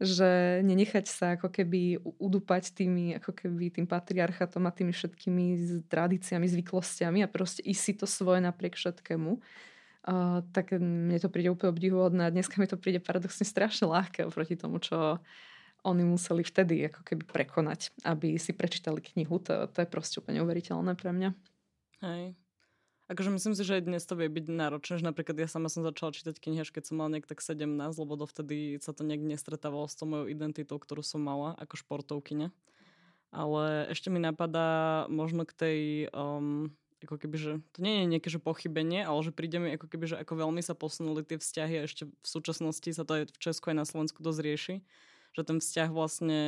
že 0.00 0.60
nenechať 0.64 1.06
sa 1.06 1.36
ako 1.36 1.52
keby 1.52 2.00
udúpať 2.16 2.72
tými, 2.72 3.20
ako 3.20 3.32
keby 3.36 3.76
tým 3.76 3.86
patriarchatom 3.86 4.64
a 4.64 4.72
tými 4.72 4.96
všetkými 4.96 5.44
tradíciami, 5.86 6.46
zvyklostiami 6.48 7.20
a 7.20 7.28
proste 7.28 7.60
ísť 7.60 7.82
si 7.82 7.92
to 7.96 8.06
svoje 8.08 8.40
napriek 8.40 8.74
všetkému. 8.74 9.38
Uh, 10.02 10.42
tak 10.50 10.74
mne 10.74 11.14
to 11.22 11.30
príde 11.30 11.46
úplne 11.46 11.70
obdivuhodné 11.70 12.22
a 12.26 12.34
dneska 12.34 12.58
mi 12.58 12.66
to 12.66 12.74
príde 12.74 12.98
paradoxne 12.98 13.46
strašne 13.46 13.86
ľahké 13.86 14.26
oproti 14.26 14.58
tomu, 14.58 14.82
čo 14.82 15.22
oni 15.86 16.02
museli 16.02 16.42
vtedy 16.42 16.90
ako 16.90 17.06
keby 17.06 17.22
prekonať, 17.26 17.94
aby 18.02 18.34
si 18.34 18.50
prečítali 18.50 18.98
knihu. 19.14 19.38
To, 19.46 19.70
to 19.70 19.78
je 19.82 19.86
proste 19.86 20.18
úplne 20.18 20.42
uveriteľné 20.42 20.98
pre 20.98 21.10
mňa. 21.14 21.30
Hej. 22.02 22.34
Akože 23.12 23.28
myslím 23.28 23.52
si, 23.52 23.60
že 23.60 23.76
aj 23.76 23.84
dnes 23.84 24.08
to 24.08 24.16
vie 24.16 24.24
byť 24.32 24.48
náročné, 24.48 24.94
že 24.96 25.04
napríklad 25.04 25.36
ja 25.36 25.44
sama 25.44 25.68
som 25.68 25.84
začala 25.84 26.16
čítať 26.16 26.40
knihy 26.40 26.64
keď 26.64 26.88
som 26.88 26.96
mal 26.96 27.12
nejak 27.12 27.28
tak 27.28 27.44
17, 27.44 27.68
lebo 27.76 28.16
dovtedy 28.16 28.80
sa 28.80 28.96
to 28.96 29.04
nejak 29.04 29.20
nestretávalo 29.20 29.84
s 29.84 30.00
tou 30.00 30.08
mojou 30.08 30.32
identitou, 30.32 30.80
ktorú 30.80 31.04
som 31.04 31.20
mala 31.20 31.52
ako 31.60 31.76
športovkyňa. 31.76 32.48
Ale 33.36 33.64
ešte 33.92 34.08
mi 34.08 34.16
napadá 34.16 35.04
možno 35.12 35.44
k 35.44 35.52
tej, 35.52 35.78
um, 36.16 36.72
ako 37.04 37.20
keby, 37.20 37.36
že 37.36 37.52
to 37.76 37.84
nie 37.84 38.00
je 38.00 38.16
nejaké 38.16 38.28
že 38.32 38.40
pochybenie, 38.40 39.04
ale 39.04 39.20
že 39.20 39.36
príde 39.36 39.60
mi 39.60 39.76
ako 39.76 39.92
keby, 39.92 40.04
že 40.08 40.16
ako 40.16 40.48
veľmi 40.48 40.64
sa 40.64 40.72
posunuli 40.72 41.20
tie 41.20 41.36
vzťahy 41.36 41.84
a 41.84 41.86
ešte 41.88 42.08
v 42.08 42.26
súčasnosti 42.26 42.88
sa 42.96 43.04
to 43.04 43.12
aj 43.12 43.22
v 43.28 43.40
Česku 43.44 43.76
aj 43.76 43.76
na 43.76 43.84
Slovensku 43.84 44.24
dosť 44.24 44.40
rieši 44.40 44.76
že 45.32 45.42
ten 45.48 45.58
vzťah 45.58 45.88
vlastne 45.88 46.40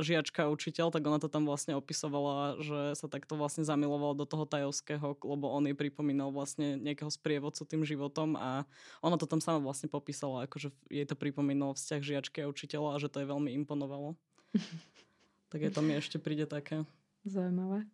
žiačka 0.00 0.48
a 0.48 0.52
učiteľ, 0.52 0.88
tak 0.88 1.04
ona 1.04 1.20
to 1.20 1.28
tam 1.28 1.44
vlastne 1.44 1.76
opisovala, 1.76 2.56
že 2.64 2.96
sa 2.96 3.06
takto 3.06 3.36
vlastne 3.36 3.62
zamilovala 3.62 4.16
do 4.16 4.24
toho 4.24 4.48
tajovského, 4.48 5.20
lebo 5.20 5.52
on 5.52 5.68
jej 5.68 5.76
pripomínal 5.76 6.32
vlastne 6.32 6.80
nejakého 6.80 7.12
sprievodcu 7.12 7.62
tým 7.68 7.84
životom 7.84 8.40
a 8.40 8.64
ona 9.04 9.20
to 9.20 9.28
tam 9.28 9.44
sama 9.44 9.60
vlastne 9.60 9.92
popísala, 9.92 10.48
akože 10.48 10.72
jej 10.88 11.04
to 11.04 11.12
pripomínalo 11.12 11.76
vzťah 11.76 12.00
žiačky 12.00 12.38
a 12.40 12.50
učiteľa 12.50 12.96
a 12.96 13.00
že 13.00 13.12
to 13.12 13.20
je 13.20 13.28
veľmi 13.28 13.52
imponovalo. 13.62 14.16
tak 15.52 15.60
je 15.60 15.70
to 15.70 15.84
mi 15.84 15.92
ešte 15.92 16.16
príde 16.16 16.48
také. 16.48 16.88
Zaujímavé. 17.28 17.84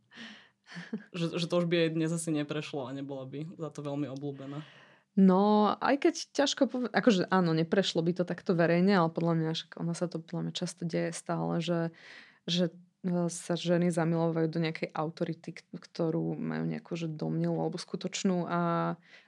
že, 1.18 1.35
že 1.35 1.47
to 1.50 1.54
už 1.59 1.66
by 1.66 1.88
aj 1.88 1.90
dnes 1.99 2.11
asi 2.14 2.30
neprešlo 2.30 2.87
a 2.87 2.95
nebola 2.95 3.26
by 3.26 3.45
za 3.59 3.75
to 3.75 3.83
veľmi 3.83 4.07
obľúbená. 4.14 4.62
No, 5.19 5.75
aj 5.83 5.99
keď 5.99 6.15
ťažko 6.31 6.63
povedať, 6.71 6.95
akože 6.95 7.23
áno, 7.35 7.51
neprešlo 7.51 8.07
by 8.07 8.23
to 8.23 8.23
takto 8.23 8.55
verejne, 8.55 8.95
ale 8.95 9.11
podľa 9.11 9.35
mňa, 9.35 9.51
však 9.51 9.71
ono 9.83 9.91
sa 9.91 10.07
to 10.07 10.23
podľa 10.23 10.47
mňa 10.47 10.53
často 10.55 10.87
deje 10.87 11.11
stále, 11.11 11.59
že, 11.59 11.91
že 12.47 12.71
e, 13.03 13.27
sa 13.27 13.59
ženy 13.59 13.91
zamilovajú 13.91 14.47
do 14.47 14.63
nejakej 14.63 14.95
autority, 14.95 15.59
ktorú 15.75 16.39
majú 16.39 16.71
nejakú 16.71 16.95
že 16.95 17.11
domnelú 17.11 17.59
alebo 17.59 17.83
skutočnú 17.83 18.47
a 18.47 18.61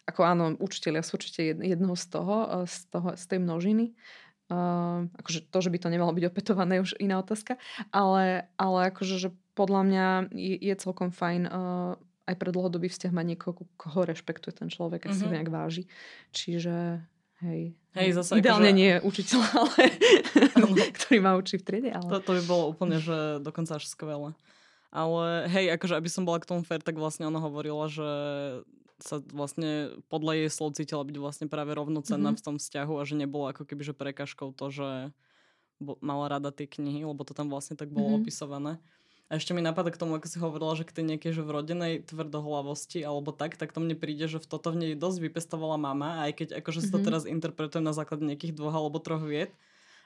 ako 0.06 0.20
áno, 0.22 0.44
učiteľia 0.62 1.02
sú 1.02 1.18
určite 1.18 1.58
jedného 1.58 1.98
z 1.98 2.06
toho, 2.06 2.36
e, 2.62 2.70
z, 2.70 2.76
toho, 2.86 3.08
z 3.18 3.24
tej 3.26 3.38
množiny. 3.42 3.86
Uh, 4.50 5.06
akože 5.14 5.46
to, 5.46 5.58
že 5.62 5.70
by 5.70 5.78
to 5.78 5.94
nemalo 5.94 6.10
byť 6.10 6.26
opetované, 6.26 6.82
už 6.82 6.98
iná 6.98 7.22
otázka, 7.22 7.54
ale, 7.94 8.50
ale 8.58 8.90
akože 8.90 9.14
že 9.22 9.30
podľa 9.54 9.82
mňa 9.86 10.06
je, 10.34 10.56
je 10.58 10.74
celkom 10.74 11.14
fajn 11.14 11.46
uh, 11.46 11.94
aj 12.30 12.36
pre 12.38 12.54
dlhodobý 12.54 12.86
vzťah 12.86 13.12
má 13.12 13.26
niekoho, 13.26 13.66
koho 13.74 14.06
rešpektuje 14.06 14.54
ten 14.54 14.70
človek 14.70 15.04
a 15.04 15.10
mm-hmm. 15.10 15.18
si 15.18 15.32
nejak 15.34 15.48
váži. 15.50 15.84
Čiže 16.30 17.02
hej. 17.42 17.74
Hej, 17.98 18.08
zase 18.22 18.38
Ideálne 18.38 18.70
akože... 18.70 18.78
nie 18.78 18.92
učiteľ, 19.02 19.40
ale 19.58 19.82
ktorý 20.94 21.18
ma 21.18 21.34
učí 21.34 21.58
v 21.58 21.64
triede. 21.66 21.90
Ale... 21.90 22.06
To, 22.06 22.22
to 22.22 22.32
by 22.38 22.42
bolo 22.46 22.64
úplne, 22.70 23.02
že 23.02 23.42
dokonca 23.42 23.82
až 23.82 23.90
skvelé. 23.90 24.30
Ale 24.90 25.46
hej, 25.50 25.70
akože 25.74 25.94
aby 25.98 26.10
som 26.10 26.26
bola 26.26 26.42
k 26.42 26.50
tomu 26.50 26.62
fair, 26.66 26.82
tak 26.82 26.98
vlastne 26.98 27.26
ona 27.26 27.38
hovorila, 27.38 27.86
že 27.86 28.10
sa 29.00 29.22
vlastne 29.32 29.96
podľa 30.12 30.44
jej 30.44 30.50
slov 30.52 30.76
cítila 30.76 31.02
byť 31.02 31.16
vlastne 31.16 31.46
práve 31.48 31.72
rovnocenná 31.72 32.30
mm-hmm. 32.30 32.38
v 32.38 32.44
tom 32.44 32.56
vzťahu 32.60 32.94
a 33.00 33.02
že 33.08 33.14
nebolo 33.16 33.48
ako 33.48 33.64
keby 33.64 33.82
že 33.82 33.94
prekažkou 33.96 34.52
to, 34.52 34.66
že 34.68 34.88
mala 36.04 36.28
rada 36.28 36.52
tie 36.52 36.68
knihy, 36.68 37.08
lebo 37.08 37.24
to 37.24 37.32
tam 37.32 37.48
vlastne 37.48 37.74
tak 37.74 37.88
bolo 37.88 38.12
mm-hmm. 38.12 38.20
opisované. 38.20 38.72
A 39.30 39.38
ešte 39.38 39.54
mi 39.54 39.62
napadá 39.62 39.94
k 39.94 40.00
tomu, 40.02 40.18
ako 40.18 40.26
si 40.26 40.42
hovorila, 40.42 40.74
že 40.74 40.82
k 40.82 40.90
tej 40.90 41.04
nejakej 41.06 41.38
že 41.38 41.42
vrodenej 41.46 42.02
tvrdohlavosti 42.02 42.98
alebo 43.06 43.30
tak, 43.30 43.54
tak 43.54 43.70
to 43.70 43.78
mne 43.78 43.94
príde, 43.94 44.26
že 44.26 44.42
v 44.42 44.46
toto 44.50 44.74
v 44.74 44.82
nej 44.82 44.92
dosť 44.98 45.30
vypestovala 45.30 45.78
mama, 45.78 46.26
aj 46.26 46.34
keď 46.34 46.48
akože 46.58 46.82
mm-hmm. 46.82 46.90
si 46.90 46.94
to 46.94 46.98
mhm. 46.98 47.06
teraz 47.06 47.22
interpretujem 47.30 47.86
na 47.86 47.94
základe 47.94 48.26
nejakých 48.26 48.58
dvoch 48.58 48.74
alebo 48.74 48.98
troch 48.98 49.22
vied. 49.22 49.54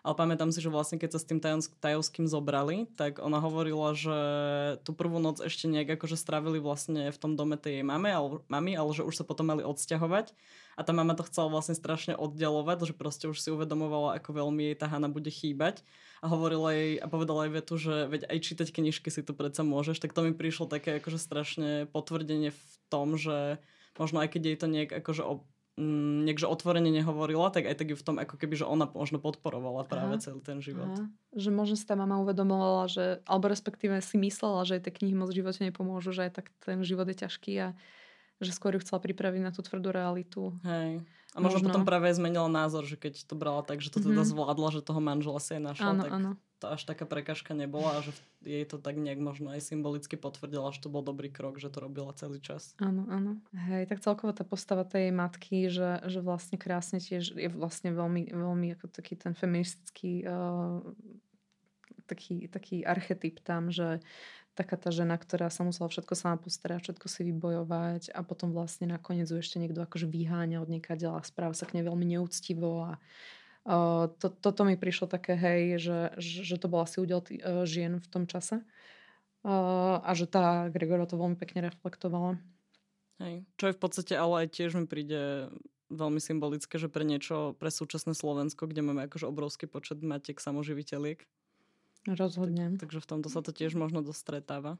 Ale 0.04 0.20
pamätám 0.20 0.52
si, 0.52 0.60
že 0.60 0.68
vlastne 0.68 1.00
keď 1.00 1.16
sa 1.16 1.20
s 1.24 1.24
tým 1.24 1.40
tajovským 1.80 2.28
zobrali, 2.28 2.84
tak 2.92 3.24
ona 3.24 3.40
hovorila, 3.40 3.96
že 3.96 4.18
tú 4.84 4.92
prvú 4.92 5.16
noc 5.16 5.40
ešte 5.40 5.64
nejak 5.64 5.96
akože 5.96 6.20
strávili 6.20 6.60
vlastne 6.60 7.08
v 7.08 7.16
tom 7.16 7.40
dome 7.40 7.56
tej 7.56 7.80
jej 7.80 7.86
mame, 7.88 8.12
ale, 8.12 8.44
mami, 8.52 8.76
ale 8.76 8.92
že 8.92 9.00
už 9.00 9.16
sa 9.16 9.24
potom 9.24 9.48
mali 9.48 9.64
odsťahovať. 9.64 10.36
A 10.76 10.84
tá 10.84 10.92
mama 10.92 11.16
to 11.16 11.24
chcela 11.24 11.48
vlastne 11.48 11.72
strašne 11.72 12.12
oddialovať, 12.20 12.92
že 12.92 12.94
proste 12.94 13.32
už 13.32 13.40
si 13.40 13.48
uvedomovala, 13.48 14.20
ako 14.20 14.44
veľmi 14.44 14.68
jej 14.68 14.76
tá 14.76 14.92
Hana 14.92 15.08
bude 15.08 15.32
chýbať. 15.32 15.80
A 16.20 16.28
hovorila 16.28 16.76
jej 16.76 17.00
a 17.00 17.08
povedala 17.08 17.48
jej 17.48 17.52
vetu, 17.56 17.74
že 17.80 18.04
veď 18.04 18.28
aj 18.28 18.38
čítať 18.44 18.68
knižky 18.76 19.08
si 19.08 19.24
tu 19.24 19.32
predsa 19.32 19.64
môžeš, 19.64 20.04
tak 20.04 20.12
to 20.12 20.20
mi 20.20 20.36
prišlo 20.36 20.68
také 20.68 21.00
akože 21.00 21.16
strašne 21.16 21.88
potvrdenie 21.88 22.52
v 22.52 22.72
tom, 22.92 23.16
že 23.16 23.56
možno 23.96 24.20
aj 24.20 24.36
keď 24.36 24.42
jej 24.52 24.58
to 24.60 24.66
nejak 24.68 24.90
akože 25.00 25.24
niekže 25.74 26.46
otvorene 26.46 26.86
nehovorila, 26.86 27.50
tak 27.50 27.66
aj 27.66 27.74
tak 27.82 27.90
ju 27.90 27.96
v 27.98 28.06
tom 28.06 28.16
ako 28.22 28.38
keby, 28.38 28.62
že 28.62 28.66
ona 28.66 28.86
možno 28.86 29.18
podporovala 29.18 29.82
práve 29.82 30.18
Aha. 30.18 30.22
celý 30.22 30.38
ten 30.38 30.62
život. 30.62 30.86
Aha. 30.86 31.10
Že 31.34 31.50
možno 31.50 31.74
si 31.74 31.82
tá 31.82 31.98
mama 31.98 32.22
uvedomovala, 32.22 32.86
že, 32.86 33.04
alebo 33.26 33.50
respektíve 33.50 33.98
si 33.98 34.14
myslela, 34.22 34.62
že 34.62 34.78
aj 34.78 34.86
tie 34.86 34.94
knihy 34.94 35.18
moc 35.18 35.34
v 35.34 35.42
živote 35.42 35.66
nepomôžu, 35.66 36.14
že 36.14 36.30
aj 36.30 36.32
tak 36.42 36.46
ten 36.62 36.78
život 36.86 37.10
je 37.10 37.16
ťažký 37.26 37.52
a 37.58 37.68
že 38.38 38.50
skôr 38.54 38.78
ju 38.78 38.82
chcela 38.82 39.02
pripraviť 39.02 39.40
na 39.42 39.50
tú 39.50 39.66
tvrdú 39.66 39.90
realitu. 39.90 40.54
Hej. 40.62 41.02
A 41.34 41.42
možno, 41.42 41.58
možno 41.58 41.66
potom 41.66 41.82
práve 41.82 42.14
zmenila 42.14 42.46
názor, 42.46 42.86
že 42.86 42.94
keď 42.94 43.26
to 43.26 43.34
brala 43.34 43.66
tak, 43.66 43.82
že 43.82 43.90
to 43.90 43.98
teda 43.98 44.22
mm-hmm. 44.22 44.30
zvládla, 44.30 44.68
že 44.70 44.86
toho 44.86 45.02
manžela 45.02 45.42
si 45.42 45.58
aj 45.58 45.62
našla, 45.74 45.90
áno, 45.90 46.02
tak 46.06 46.12
áno. 46.14 46.30
Až 46.72 46.88
taká 46.88 47.04
prekažka 47.04 47.52
nebola 47.52 48.00
a 48.00 48.04
že 48.04 48.12
jej 48.40 48.64
to 48.64 48.80
tak 48.80 48.96
nejak 48.96 49.20
možno 49.20 49.52
aj 49.52 49.60
symbolicky 49.60 50.16
potvrdila, 50.16 50.72
že 50.72 50.84
to 50.84 50.88
bol 50.88 51.04
dobrý 51.04 51.28
krok, 51.28 51.60
že 51.60 51.68
to 51.68 51.84
robila 51.84 52.12
celý 52.16 52.40
čas. 52.40 52.72
Áno, 52.80 53.04
áno. 53.12 53.40
Hej, 53.52 53.92
tak 53.92 54.00
celkovo 54.00 54.32
tá 54.32 54.44
postava 54.46 54.84
tej 54.88 55.12
matky, 55.12 55.68
že, 55.68 56.04
že 56.08 56.24
vlastne 56.24 56.56
krásne 56.56 57.00
tiež 57.00 57.36
je 57.36 57.48
vlastne 57.52 57.92
veľmi, 57.92 58.32
veľmi 58.32 58.76
ako 58.78 58.88
taký 58.88 59.20
ten 59.20 59.36
feministický 59.36 60.24
uh, 60.24 60.80
taký, 62.06 62.48
taký 62.48 62.84
archetyp 62.84 63.40
tam, 63.40 63.72
že 63.72 64.00
taká 64.54 64.78
tá 64.78 64.94
žena, 64.94 65.18
ktorá 65.18 65.50
sa 65.50 65.66
musela 65.66 65.90
všetko 65.90 66.14
sama 66.14 66.38
postarať, 66.38 66.90
všetko 66.90 67.06
si 67.10 67.20
vybojovať 67.26 68.14
a 68.14 68.22
potom 68.22 68.54
vlastne 68.54 68.86
nakoniec 68.86 69.26
ju 69.26 69.36
ešte 69.36 69.58
niekto 69.58 69.82
akože 69.82 70.06
vyháňa 70.06 70.62
od 70.62 70.70
niekadeľ 70.70 71.18
a 71.18 71.26
správa 71.26 71.58
sa 71.58 71.66
k 71.66 71.80
nej 71.80 71.84
veľmi 71.84 72.06
neúctivo 72.06 72.86
a 72.86 73.02
to, 74.20 74.26
toto 74.28 74.62
mi 74.68 74.76
prišlo 74.76 75.08
také 75.08 75.32
hej, 75.34 75.80
že, 75.80 75.98
že 76.20 76.56
to 76.60 76.68
bol 76.68 76.84
asi 76.84 77.00
údel 77.00 77.24
tý, 77.24 77.40
uh, 77.40 77.64
žien 77.64 77.96
v 77.96 78.08
tom 78.08 78.28
čase 78.28 78.60
a 79.44 80.08
že 80.16 80.24
tá 80.24 80.72
Gregora 80.72 81.04
to 81.04 81.20
veľmi 81.20 81.36
pekne 81.36 81.68
reflektovala. 81.68 82.40
Hej. 83.20 83.44
Čo 83.60 83.64
je 83.68 83.76
v 83.76 83.80
podstate 83.80 84.16
ale 84.16 84.48
aj 84.48 84.56
tiež 84.56 84.72
mi 84.72 84.88
príde 84.88 85.52
veľmi 85.92 86.16
symbolické, 86.16 86.80
že 86.80 86.88
pre 86.88 87.04
niečo, 87.04 87.52
pre 87.60 87.68
súčasné 87.68 88.16
Slovensko, 88.16 88.64
kde 88.64 88.80
máme 88.80 89.04
akože 89.04 89.28
obrovský 89.28 89.68
počet 89.68 90.00
matiek 90.00 90.40
samoživiteľiek, 90.40 91.28
Rozhodne. 92.04 92.76
Tak, 92.76 92.88
takže 92.88 93.00
v 93.00 93.08
tomto 93.08 93.28
sa 93.32 93.40
to 93.40 93.56
tiež 93.56 93.72
možno 93.80 94.04
dostretáva. 94.04 94.76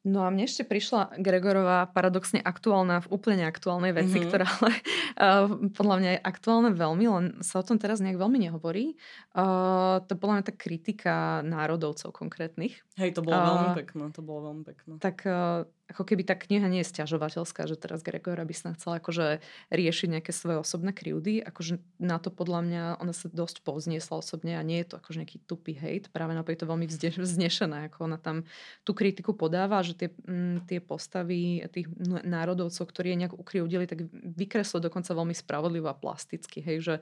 No 0.00 0.24
a 0.24 0.32
mne 0.32 0.48
ešte 0.48 0.64
prišla 0.64 1.20
Gregorová 1.20 1.84
paradoxne 1.92 2.40
aktuálna 2.40 3.04
v 3.04 3.10
úplne 3.12 3.44
aktuálnej 3.44 3.92
veci, 3.92 4.16
mm-hmm. 4.16 4.28
ktorá 4.32 4.46
ale 4.48 4.72
uh, 4.72 5.46
podľa 5.76 5.96
mňa 6.00 6.10
je 6.16 6.20
aktuálne 6.24 6.70
veľmi, 6.72 7.04
len 7.04 7.24
sa 7.44 7.60
o 7.60 7.64
tom 7.64 7.76
teraz 7.76 8.00
nejak 8.00 8.16
veľmi 8.16 8.48
nehovorí. 8.48 8.96
Uh, 9.36 10.00
to 10.08 10.16
podľa 10.16 10.40
mňa 10.40 10.44
tá 10.48 10.54
kritika 10.56 11.14
národovcov 11.44 12.16
konkrétnych. 12.16 12.80
Hej, 12.96 13.12
to 13.12 13.20
bolo 13.20 13.36
uh, 13.36 13.44
veľmi 13.44 13.70
pekné, 13.76 14.04
to 14.16 14.24
bolo 14.24 14.40
veľmi 14.48 14.64
pekné. 14.64 14.92
Tak 15.04 15.16
uh, 15.28 15.68
ako 15.90 16.06
keby 16.06 16.22
tá 16.22 16.38
kniha 16.38 16.70
nie 16.70 16.86
je 16.86 16.90
stiažovateľská, 16.94 17.66
že 17.66 17.74
teraz 17.74 18.06
Gregor 18.06 18.38
by 18.38 18.54
sa 18.54 18.70
chcela 18.78 19.02
akože 19.02 19.42
riešiť 19.74 20.08
nejaké 20.14 20.30
svoje 20.30 20.62
osobné 20.62 20.94
krivdy. 20.94 21.42
Akože 21.42 21.82
na 21.98 22.22
to 22.22 22.30
podľa 22.30 22.60
mňa 22.62 22.82
ona 23.02 23.10
sa 23.10 23.26
dosť 23.26 23.66
povzniesla 23.66 24.22
osobne 24.22 24.54
a 24.54 24.62
nie 24.62 24.78
je 24.86 24.94
to 24.94 25.02
akože 25.02 25.18
nejaký 25.26 25.38
tupý 25.50 25.74
hate. 25.74 26.06
Práve 26.14 26.38
naopak 26.38 26.54
je 26.54 26.62
to 26.62 26.70
veľmi 26.70 26.86
vznešené, 26.86 27.90
ako 27.90 28.06
ona 28.06 28.22
tam 28.22 28.46
tú 28.86 28.94
kritiku 28.94 29.34
podáva, 29.34 29.82
že 29.82 29.98
tie, 29.98 30.08
m, 30.30 30.62
mm, 30.62 30.70
tie 30.70 30.78
postavy 30.78 31.66
tých 31.74 31.90
národovcov, 32.22 32.86
ktorí 32.86 33.10
je 33.12 33.20
nejak 33.26 33.34
ukrivdili, 33.34 33.90
tak 33.90 34.06
vykreslo 34.14 34.78
dokonca 34.78 35.10
veľmi 35.10 35.34
spravodlivo 35.34 35.90
a 35.90 35.98
plasticky. 35.98 36.62
Hej, 36.62 36.78
že 36.86 36.94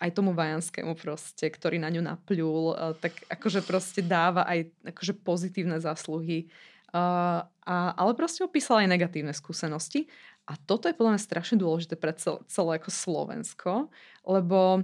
aj 0.00 0.16
tomu 0.16 0.32
Vajanskému 0.32 0.96
proste, 0.96 1.52
ktorý 1.52 1.76
na 1.76 1.92
ňu 1.92 2.00
napľul, 2.00 2.64
e, 2.72 2.74
tak 3.04 3.12
akože 3.28 3.60
proste 3.60 4.00
dáva 4.00 4.48
aj 4.48 4.72
akože 4.96 5.12
pozitívne 5.20 5.76
zásluhy 5.76 6.48
Uh, 6.90 7.46
a, 7.70 7.94
ale 7.94 8.12
proste 8.18 8.42
opísala 8.42 8.82
aj 8.82 8.90
negatívne 8.90 9.30
skúsenosti. 9.30 10.10
A 10.50 10.58
toto 10.58 10.90
je 10.90 10.96
podľa 10.98 11.14
mňa 11.14 11.22
strašne 11.22 11.56
dôležité 11.62 11.94
pre 11.94 12.10
cel, 12.18 12.42
celé 12.50 12.82
ako 12.82 12.90
Slovensko, 12.90 13.72
lebo 14.26 14.82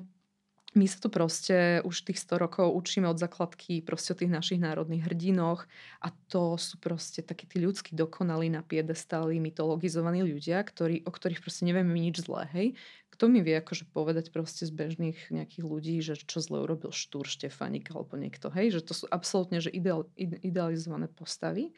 my 0.76 0.84
sa 0.84 1.00
tu 1.00 1.08
proste 1.08 1.80
už 1.82 2.04
tých 2.04 2.20
100 2.20 2.36
rokov 2.36 2.68
učíme 2.76 3.08
od 3.08 3.16
základky 3.16 3.80
proste 3.80 4.12
o 4.12 4.18
tých 4.20 4.28
našich 4.28 4.60
národných 4.60 5.08
hrdinoch 5.08 5.64
a 6.04 6.12
to 6.28 6.60
sú 6.60 6.76
proste 6.76 7.24
takí 7.24 7.48
tí 7.48 7.64
ľudskí 7.64 7.96
dokonalí 7.96 8.52
na 8.52 8.60
piedestáli, 8.60 9.40
mytologizovaní 9.40 10.20
ľudia, 10.20 10.60
ktorí, 10.60 11.08
o 11.08 11.10
ktorých 11.10 11.40
proste 11.40 11.64
nevieme 11.64 11.96
nič 11.96 12.28
zlé, 12.28 12.44
hej. 12.52 12.68
Kto 13.16 13.32
mi 13.32 13.40
vie 13.40 13.56
akože 13.56 13.88
povedať 13.88 14.28
proste 14.28 14.68
z 14.68 14.72
bežných 14.76 15.32
nejakých 15.32 15.64
ľudí, 15.64 15.96
že 16.04 16.20
čo 16.20 16.44
zle 16.44 16.60
urobil 16.60 16.92
Štúr 16.92 17.24
Štefanik 17.24 17.88
alebo 17.96 18.20
niekto, 18.20 18.52
hej, 18.52 18.76
že 18.76 18.84
to 18.84 18.92
sú 18.92 19.08
absolútne 19.08 19.64
že 19.64 19.72
ideal, 19.72 20.04
idealizované 20.20 21.08
postavy. 21.08 21.72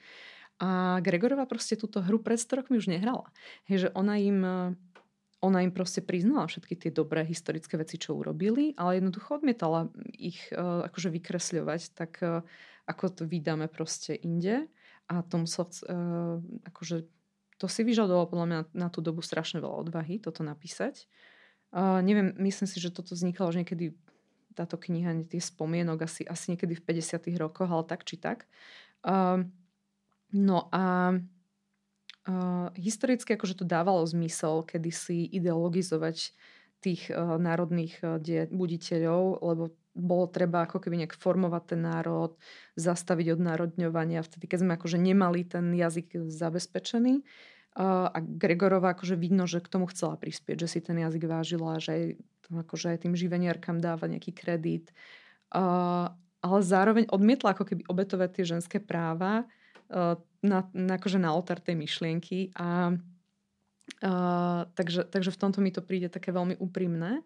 A 0.59 0.99
Gregorova 1.07 1.47
proste 1.47 1.79
túto 1.79 2.03
hru 2.03 2.19
pred 2.19 2.35
100 2.35 2.59
rokmi 2.59 2.83
už 2.83 2.91
nehrala. 2.91 3.31
Hej, 3.71 3.87
že 3.87 3.89
ona 3.95 4.19
im, 4.19 4.43
ona 5.39 5.63
im 5.63 5.71
proste 5.71 6.03
priznala 6.03 6.51
všetky 6.51 6.75
tie 6.75 6.91
dobré 6.91 7.23
historické 7.23 7.79
veci, 7.79 7.95
čo 7.95 8.19
urobili, 8.19 8.75
ale 8.75 8.99
jednoducho 8.99 9.39
odmietala 9.39 9.87
ich 10.11 10.51
uh, 10.51 10.83
akože 10.91 11.15
vykresľovať, 11.15 11.81
tak 11.95 12.19
uh, 12.27 12.43
ako 12.91 13.05
to 13.11 13.23
vydáme 13.23 13.71
proste 13.71 14.19
inde. 14.19 14.67
A 15.09 15.23
tom 15.23 15.47
sa, 15.47 15.65
uh, 15.65 16.43
akože 16.67 17.07
to 17.59 17.67
si 17.71 17.87
vyžadovalo 17.87 18.27
podľa 18.31 18.47
mňa 18.47 18.59
na, 18.59 18.67
na 18.75 18.89
tú 18.91 18.99
dobu 18.99 19.23
strašne 19.23 19.63
veľa 19.63 19.89
odvahy 19.89 20.19
toto 20.19 20.43
napísať. 20.43 21.07
Uh, 21.71 22.03
neviem, 22.03 22.35
myslím 22.43 22.67
si, 22.67 22.83
že 22.83 22.91
toto 22.91 23.15
vznikalo 23.15 23.55
už 23.55 23.63
niekedy 23.63 23.95
táto 24.59 24.75
kniha, 24.75 25.23
tie 25.31 25.39
spomienok 25.39 26.03
asi, 26.03 26.27
asi 26.27 26.55
niekedy 26.55 26.75
v 26.75 26.83
50 26.83 27.31
rokoch, 27.39 27.71
ale 27.71 27.87
tak 27.87 28.03
či 28.03 28.19
tak. 28.19 28.51
Uh, 29.07 29.47
No 30.33 30.69
a 30.73 31.15
historicky 32.77 33.35
akože 33.35 33.63
to 33.63 33.65
dávalo 33.65 34.05
zmysel 34.05 34.61
kedysi 34.67 35.25
ideologizovať 35.25 36.37
tých 36.79 37.11
uh, 37.11 37.41
národných 37.41 37.95
uh, 38.05 38.23
die, 38.23 38.47
buditeľov, 38.53 39.43
lebo 39.43 39.65
bolo 39.99 40.31
treba 40.31 40.63
ako 40.63 40.79
keby 40.79 41.03
nejak 41.03 41.19
formovať 41.19 41.75
ten 41.75 41.81
národ, 41.83 42.39
zastaviť 42.79 43.35
od 43.35 43.41
národňovania, 43.43 44.23
vtedy 44.23 44.47
keď 44.47 44.59
sme 44.63 44.73
akože 44.79 44.99
nemali 45.01 45.43
ten 45.43 45.75
jazyk 45.75 46.31
zabezpečený. 46.31 47.27
Uh, 47.79 48.11
a 48.11 48.19
Gregorova 48.23 48.95
akože 48.95 49.19
vidno, 49.19 49.51
že 49.51 49.59
k 49.59 49.71
tomu 49.71 49.91
chcela 49.91 50.15
prispieť, 50.15 50.67
že 50.67 50.69
si 50.71 50.79
ten 50.79 50.99
jazyk 51.03 51.27
vážila, 51.27 51.83
že 51.83 51.91
aj, 51.91 52.03
akože 52.67 52.87
aj 52.95 52.99
tým 53.07 53.15
živeniarkám 53.19 53.83
dáva 53.83 54.07
nejaký 54.07 54.31
kredit. 54.35 54.95
Uh, 55.51 56.15
ale 56.39 56.59
zároveň 56.63 57.11
odmietla 57.11 57.59
ako 57.59 57.65
keby 57.67 57.83
obetovať 57.91 58.31
tie 58.39 58.45
ženské 58.47 58.79
práva 58.79 59.51
na, 59.89 60.59
na, 60.71 60.93
akože 60.97 61.19
na 61.19 61.33
oltár 61.33 61.59
tej 61.59 61.77
myšlienky 61.77 62.53
a 62.57 62.97
Uh, 63.99 64.69
takže, 64.79 65.09
takže 65.09 65.33
v 65.33 65.41
tomto 65.41 65.59
mi 65.65 65.73
to 65.73 65.81
príde 65.83 66.13
také 66.13 66.31
veľmi 66.31 66.61
úprimné. 66.61 67.25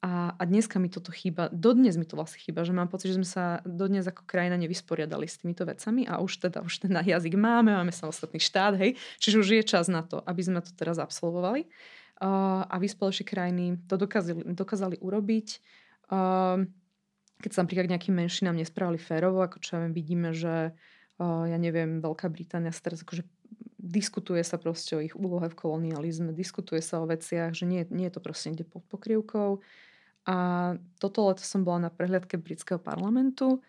A, 0.00 0.32
a 0.32 0.42
dneska 0.48 0.80
mi 0.80 0.88
toto 0.88 1.12
chýba, 1.12 1.52
dodnes 1.52 2.00
mi 2.00 2.08
to 2.08 2.16
vlastne 2.16 2.40
chýba, 2.40 2.64
že 2.64 2.72
mám 2.72 2.88
pocit, 2.88 3.12
že 3.12 3.20
sme 3.20 3.28
sa 3.28 3.60
dodnes 3.68 4.08
ako 4.08 4.24
krajina 4.24 4.56
nevysporiadali 4.56 5.28
s 5.28 5.44
týmito 5.44 5.60
vecami 5.68 6.08
a 6.08 6.24
už 6.24 6.48
teda 6.48 6.64
už 6.64 6.88
ten 6.88 6.96
jazyk 6.96 7.36
máme, 7.36 7.76
máme 7.76 7.92
samostatný 7.92 8.40
štát, 8.40 8.80
hej, 8.80 8.96
čiže 9.20 9.44
už 9.44 9.48
je 9.60 9.62
čas 9.62 9.92
na 9.92 10.00
to, 10.00 10.24
aby 10.24 10.40
sme 10.40 10.64
to 10.64 10.72
teraz 10.72 10.96
absolvovali. 10.96 11.68
Uh, 12.16 12.64
a 12.64 12.80
vyspelejšie 12.80 13.28
krajiny 13.28 13.76
to 13.84 14.00
dokázali, 14.00 14.40
dokázali 14.56 14.96
urobiť. 15.04 15.48
Uh, 16.08 16.64
keď 17.44 17.50
sa 17.52 17.60
napríklad 17.64 17.92
nejakým 17.92 18.16
menšinám 18.16 18.56
nespravili 18.56 18.96
férovo, 18.96 19.44
ako 19.44 19.60
čo 19.60 19.84
vidíme, 19.92 20.32
že 20.32 20.72
ja 21.22 21.58
neviem, 21.60 22.00
Veľká 22.00 22.32
Británia 22.32 22.72
sa 22.72 22.80
teraz 22.90 23.04
akože 23.04 23.22
diskutuje 23.80 24.44
sa 24.44 24.60
proste 24.60 24.94
o 24.96 25.00
ich 25.00 25.16
úlohe 25.16 25.48
v 25.48 25.58
kolonializme, 25.58 26.36
diskutuje 26.36 26.84
sa 26.84 27.00
o 27.00 27.08
veciach, 27.08 27.56
že 27.56 27.64
nie, 27.64 27.82
nie 27.88 28.06
je 28.08 28.14
to 28.16 28.20
proste 28.22 28.52
niekde 28.52 28.68
pod 28.68 28.84
pokrývkou. 28.88 29.58
A 30.28 30.36
toto 31.00 31.18
leto 31.26 31.42
som 31.42 31.64
bola 31.64 31.88
na 31.88 31.90
prehliadke 31.90 32.36
britského 32.36 32.76
parlamentu 32.76 33.64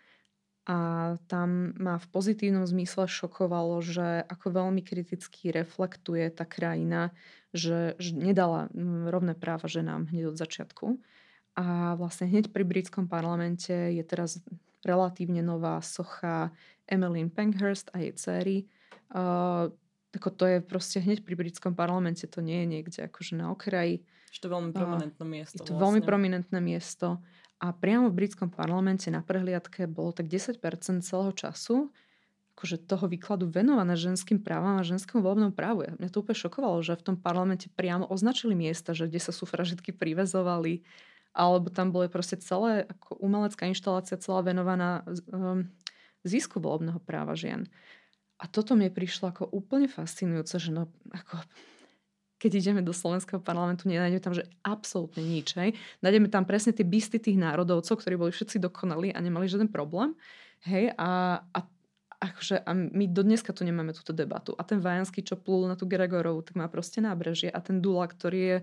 a 0.62 0.78
tam 1.26 1.74
ma 1.74 1.98
v 1.98 2.06
pozitívnom 2.12 2.68
zmysle 2.68 3.10
šokovalo, 3.10 3.82
že 3.82 4.22
ako 4.30 4.62
veľmi 4.62 4.84
kriticky 4.84 5.50
reflektuje 5.50 6.30
tá 6.30 6.46
krajina, 6.46 7.10
že, 7.50 7.98
že 7.98 8.14
nedala 8.14 8.70
rovné 9.10 9.34
práva 9.34 9.66
ženám 9.66 10.12
hneď 10.12 10.30
od 10.30 10.36
začiatku. 10.38 10.86
A 11.58 11.98
vlastne 11.98 12.30
hneď 12.30 12.54
pri 12.54 12.62
britskom 12.62 13.10
parlamente 13.10 13.74
je 13.74 14.04
teraz 14.06 14.38
relatívne 14.82 15.40
nová 15.42 15.78
socha 15.80 16.50
Emmeline 16.86 17.30
Pankhurst 17.30 17.90
a 17.94 18.02
jej 18.02 18.12
dcery. 18.14 18.58
Uh, 19.14 19.70
ako 20.12 20.28
to 20.34 20.44
je 20.44 20.58
proste 20.60 21.00
hneď 21.00 21.24
pri 21.24 21.34
britskom 21.38 21.72
parlamente, 21.72 22.28
to 22.28 22.44
nie 22.44 22.62
je 22.64 22.66
niekde 22.68 23.00
akože 23.08 23.32
na 23.38 23.48
okraji. 23.48 24.04
Že 24.32 24.38
to 24.38 24.46
je 24.48 24.52
veľmi 24.52 24.72
prominentné 24.76 25.24
miesto. 25.24 25.56
Je 25.56 25.68
to 25.68 25.72
vlastne. 25.72 25.84
veľmi 25.84 26.00
prominentné 26.04 26.58
miesto. 26.60 27.06
A 27.62 27.70
priamo 27.70 28.10
v 28.10 28.18
britskom 28.18 28.50
parlamente 28.50 29.08
na 29.08 29.22
prehliadke 29.22 29.86
bolo 29.86 30.10
tak 30.12 30.26
10% 30.28 30.58
celého 31.00 31.32
času 31.32 31.88
akože 32.52 32.84
toho 32.84 33.08
výkladu 33.08 33.48
venované 33.48 33.96
ženským 33.96 34.36
právam 34.36 34.76
a 34.76 34.84
ženskému 34.84 35.24
voľbnému 35.24 35.56
právu. 35.56 35.88
Mňa 35.96 36.08
to 36.12 36.20
úplne 36.20 36.36
šokovalo, 36.36 36.84
že 36.84 37.00
v 37.00 37.04
tom 37.10 37.16
parlamente 37.16 37.72
priamo 37.72 38.04
označili 38.04 38.52
miesta, 38.52 38.92
že 38.92 39.08
kde 39.08 39.20
sa 39.24 39.32
sufražitky 39.32 39.90
privezovali, 39.90 40.84
alebo 41.32 41.72
tam 41.72 41.92
bolo 41.92 42.08
proste 42.12 42.36
celé 42.40 42.84
ako 42.88 43.20
umelecká 43.20 43.64
inštalácia 43.68 44.20
celá 44.20 44.44
venovaná 44.44 45.04
um, 45.32 45.64
zisku 46.22 46.60
volebného 46.60 47.00
práva 47.02 47.32
žien. 47.32 47.66
A 48.42 48.50
toto 48.50 48.74
mi 48.74 48.90
prišlo 48.90 49.30
ako 49.30 49.48
úplne 49.54 49.86
fascinujúce, 49.86 50.58
že 50.58 50.74
no, 50.74 50.90
ako, 51.14 51.38
keď 52.42 52.50
ideme 52.58 52.82
do 52.82 52.90
slovenského 52.90 53.38
parlamentu, 53.38 53.86
nenájdeme 53.86 54.22
tam 54.22 54.34
že 54.34 54.50
absolútne 54.66 55.22
nič. 55.22 55.54
Hej. 55.54 55.78
Nájdeme 56.02 56.26
tam 56.26 56.42
presne 56.42 56.74
tie 56.74 56.82
bysty 56.82 57.22
tých 57.22 57.38
národovcov, 57.38 58.02
ktorí 58.02 58.18
boli 58.18 58.34
všetci 58.34 58.58
dokonali 58.58 59.14
a 59.14 59.18
nemali 59.22 59.46
žiaden 59.46 59.70
problém. 59.70 60.18
Hej, 60.66 60.94
a, 60.98 61.42
a 61.42 61.58
akože, 62.22 62.62
a 62.62 62.70
my 62.74 63.10
do 63.10 63.26
dneska 63.26 63.50
tu 63.50 63.66
nemáme 63.66 63.90
túto 63.94 64.14
debatu. 64.14 64.54
A 64.54 64.62
ten 64.62 64.78
Vajanský, 64.78 65.26
čo 65.26 65.34
plul 65.34 65.66
na 65.66 65.74
tú 65.74 65.90
Gregorovu, 65.90 66.42
tak 66.46 66.54
má 66.54 66.70
proste 66.70 67.02
nábrežie. 67.02 67.50
A 67.50 67.58
ten 67.58 67.82
Dula, 67.82 68.06
ktorý 68.06 68.40
je, 68.42 68.58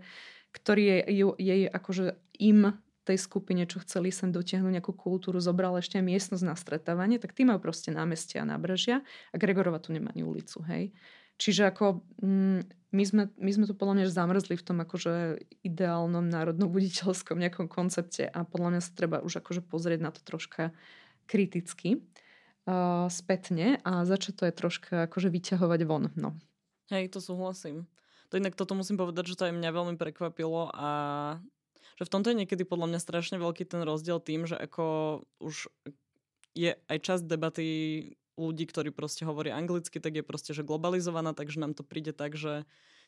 ktorý 0.52 0.84
je, 0.84 0.98
je, 1.38 1.56
je 1.66 1.68
akože 1.70 2.06
im 2.42 2.78
tej 3.10 3.18
skupine, 3.18 3.66
čo 3.66 3.82
chceli 3.82 4.14
sem 4.14 4.30
dotiahnuť 4.30 4.70
nejakú 4.78 4.94
kultúru, 4.94 5.42
zobral 5.42 5.74
ešte 5.82 5.98
aj 5.98 6.06
miestnosť 6.06 6.46
na 6.46 6.54
stretávanie, 6.54 7.18
tak 7.18 7.34
tí 7.34 7.42
majú 7.42 7.58
proste 7.58 7.90
námestia 7.90 8.46
a 8.46 8.50
nábrežia 8.50 9.02
a 9.34 9.36
Gregorova 9.42 9.82
tu 9.82 9.90
nemá 9.90 10.14
ani 10.14 10.22
ulicu, 10.22 10.62
hej. 10.70 10.94
Čiže 11.40 11.72
ako 11.72 12.04
mm, 12.22 12.60
my, 12.94 13.04
sme, 13.08 13.24
my 13.40 13.52
sme 13.56 13.66
tu 13.66 13.74
podľa 13.74 14.04
mňa 14.04 14.06
zamrzli 14.14 14.60
v 14.60 14.66
tom 14.66 14.78
akože 14.84 15.42
ideálnom 15.64 16.28
národno-buditeľskom 16.30 17.40
nejakom 17.40 17.66
koncepte 17.72 18.28
a 18.28 18.44
podľa 18.46 18.78
mňa 18.78 18.82
sa 18.84 18.92
treba 18.94 19.18
už 19.24 19.42
akože 19.42 19.66
pozrieť 19.66 20.00
na 20.04 20.12
to 20.12 20.20
troška 20.22 20.76
kriticky 21.26 22.04
uh, 22.68 23.08
spätne 23.08 23.80
a 23.88 24.04
začať 24.04 24.34
to 24.36 24.44
je 24.50 24.54
troška 24.54 24.94
akože 25.08 25.32
vyťahovať 25.32 25.82
von. 25.88 26.12
No. 26.20 26.36
Hej, 26.92 27.16
to 27.16 27.24
súhlasím. 27.24 27.88
To 28.30 28.38
inak 28.38 28.54
toto 28.54 28.78
musím 28.78 28.98
povedať, 28.98 29.34
že 29.34 29.38
to 29.38 29.48
aj 29.50 29.58
mňa 29.58 29.70
veľmi 29.74 29.96
prekvapilo 29.98 30.70
a 30.74 30.89
že 31.98 32.08
v 32.08 32.13
tomto 32.13 32.32
je 32.32 32.39
niekedy 32.46 32.63
podľa 32.63 32.96
mňa 32.96 33.00
strašne 33.02 33.38
veľký 33.42 33.68
ten 33.68 33.84
rozdiel 33.84 34.24
tým, 34.24 34.48
že 34.48 34.56
ako 34.56 35.20
už 35.44 35.68
je 36.56 36.78
aj 36.78 36.98
časť 36.98 37.24
debaty 37.28 37.68
ľudí, 38.39 38.63
ktorí 38.72 38.96
proste 38.96 39.28
hovoria 39.28 39.60
anglicky, 39.60 40.00
tak 40.00 40.15
je 40.15 40.24
proste, 40.24 40.56
že 40.56 40.63
globalizovaná, 40.63 41.36
takže 41.36 41.60
nám 41.60 41.76
to 41.76 41.84
príde 41.84 42.15
tak, 42.15 42.39
že 42.39 42.63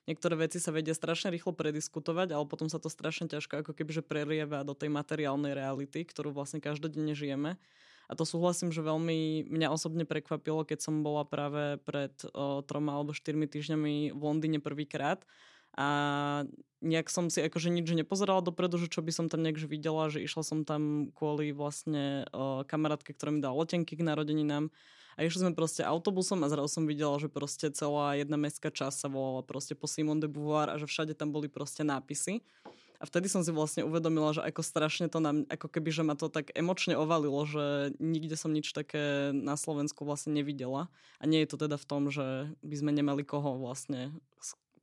niektoré 0.10 0.36
veci 0.36 0.60
sa 0.60 0.76
vedia 0.76 0.92
strašne 0.92 1.32
rýchlo 1.32 1.56
prediskutovať, 1.56 2.36
ale 2.36 2.44
potom 2.50 2.68
sa 2.68 2.84
to 2.84 2.92
strašne 2.92 3.32
ťažko 3.32 3.64
ako 3.64 3.72
keby 3.72 3.92
že 3.96 4.04
prerieva 4.04 4.68
do 4.68 4.76
tej 4.76 4.92
materiálnej 4.92 5.56
reality, 5.56 6.04
ktorú 6.04 6.36
vlastne 6.36 6.60
každodenne 6.60 7.16
žijeme. 7.16 7.56
A 8.12 8.16
to 8.20 8.28
súhlasím, 8.28 8.76
že 8.76 8.84
veľmi 8.84 9.48
mňa 9.48 9.72
osobne 9.72 10.04
prekvapilo, 10.04 10.68
keď 10.68 10.84
som 10.84 11.00
bola 11.00 11.24
práve 11.24 11.80
pred 11.88 12.12
o, 12.36 12.60
troma 12.60 13.00
alebo 13.00 13.16
štyrmi 13.16 13.48
týždňami 13.48 14.12
v 14.12 14.20
Londýne 14.22 14.60
prvýkrát 14.60 15.24
a 15.72 15.88
nejak 16.84 17.08
som 17.08 17.32
si 17.32 17.40
akože 17.40 17.72
nič 17.72 17.88
nepozerala 17.96 18.44
dopredu, 18.44 18.76
že 18.76 18.92
čo 18.92 19.00
by 19.00 19.12
som 19.16 19.32
tam 19.32 19.40
nejak 19.46 19.64
videla, 19.64 20.12
že 20.12 20.20
išla 20.20 20.44
som 20.44 20.68
tam 20.68 21.14
kvôli 21.16 21.56
vlastne 21.56 22.28
uh, 22.36 22.68
kamarátke, 22.68 23.16
ktorá 23.16 23.32
mi 23.32 23.40
dala 23.40 23.64
letenky 23.64 23.96
k 23.96 24.04
narodeninám 24.04 24.68
A 25.16 25.24
išli 25.24 25.48
sme 25.48 25.56
proste 25.56 25.86
autobusom 25.86 26.44
a 26.44 26.52
zrazu 26.52 26.82
som 26.82 26.84
videla, 26.84 27.16
že 27.20 27.32
proste 27.32 27.72
celá 27.72 28.20
jedna 28.20 28.36
mestská 28.36 28.68
časť 28.68 28.98
sa 29.06 29.08
volala 29.08 29.46
proste 29.48 29.72
po 29.72 29.88
Simone 29.88 30.20
de 30.20 30.28
Beauvoir 30.28 30.68
a 30.68 30.76
že 30.76 30.90
všade 30.90 31.16
tam 31.16 31.32
boli 31.32 31.48
proste 31.48 31.88
nápisy. 31.88 32.44
A 33.02 33.10
vtedy 33.10 33.26
som 33.26 33.42
si 33.42 33.50
vlastne 33.50 33.82
uvedomila, 33.82 34.30
že 34.30 34.46
ako 34.46 34.62
strašne 34.62 35.10
to 35.10 35.18
nám, 35.18 35.50
ako 35.50 35.74
keby, 35.74 35.90
že 35.90 36.06
ma 36.06 36.14
to 36.14 36.30
tak 36.30 36.54
emočne 36.54 36.94
ovalilo, 36.94 37.42
že 37.50 37.98
nikde 37.98 38.38
som 38.38 38.54
nič 38.54 38.70
také 38.78 39.34
na 39.34 39.58
Slovensku 39.58 40.06
vlastne 40.06 40.38
nevidela. 40.38 40.86
A 41.18 41.26
nie 41.26 41.42
je 41.42 41.50
to 41.50 41.58
teda 41.66 41.82
v 41.82 41.90
tom, 41.90 42.14
že 42.14 42.54
by 42.62 42.76
sme 42.78 42.94
nemali 42.94 43.26
koho 43.26 43.58
vlastne 43.58 44.14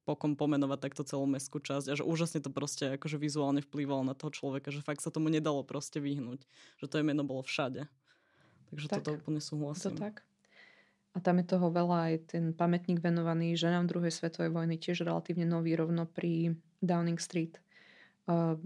pokom 0.02 0.34
pomenovať 0.34 0.78
takto 0.82 1.06
celú 1.06 1.30
mestskú 1.30 1.62
časť 1.62 1.92
a 1.92 1.94
že 1.94 2.02
úžasne 2.02 2.42
to 2.42 2.50
proste 2.50 2.98
akože 2.98 3.20
vizuálne 3.22 3.62
vplývalo 3.62 4.02
na 4.02 4.18
toho 4.18 4.34
človeka, 4.34 4.74
že 4.74 4.82
fakt 4.82 5.04
sa 5.04 5.14
tomu 5.14 5.30
nedalo 5.30 5.62
proste 5.62 6.02
vyhnúť. 6.02 6.42
Že 6.82 6.86
to 6.90 6.94
meno 7.06 7.22
bolo 7.22 7.46
všade. 7.46 7.86
Takže 8.74 8.86
tak, 8.90 9.06
toto 9.06 9.14
úplne 9.14 9.38
súhlasím. 9.38 9.94
To 9.94 10.10
tak. 10.10 10.26
A 11.14 11.22
tam 11.22 11.38
je 11.38 11.46
toho 11.46 11.70
veľa, 11.70 11.98
aj 12.10 12.14
ten 12.34 12.44
pamätník 12.50 12.98
venovaný 12.98 13.54
ženám 13.54 13.86
druhej 13.86 14.10
svetovej 14.10 14.50
vojny, 14.50 14.74
tiež 14.74 15.06
relatívne 15.06 15.46
nový 15.46 15.78
rovno 15.78 16.02
pri 16.08 16.58
Downing 16.82 17.22
Street 17.22 17.62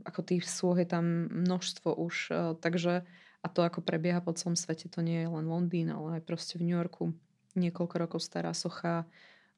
ako 0.03 0.21
tých 0.27 0.45
súh 0.51 0.75
je 0.75 0.89
tam 0.91 1.31
množstvo 1.31 1.95
už, 1.95 2.17
takže 2.59 3.07
a 3.43 3.47
to 3.51 3.67
ako 3.67 3.83
prebieha 3.83 4.23
po 4.23 4.35
celom 4.35 4.55
svete, 4.55 4.87
to 4.87 5.03
nie 5.03 5.27
je 5.27 5.29
len 5.31 5.47
Londýn, 5.47 5.91
ale 5.91 6.19
aj 6.19 6.27
proste 6.27 6.59
v 6.59 6.71
New 6.71 6.79
Yorku 6.79 7.15
niekoľko 7.59 7.97
rokov 7.99 8.21
stará 8.23 8.55
socha 8.55 9.05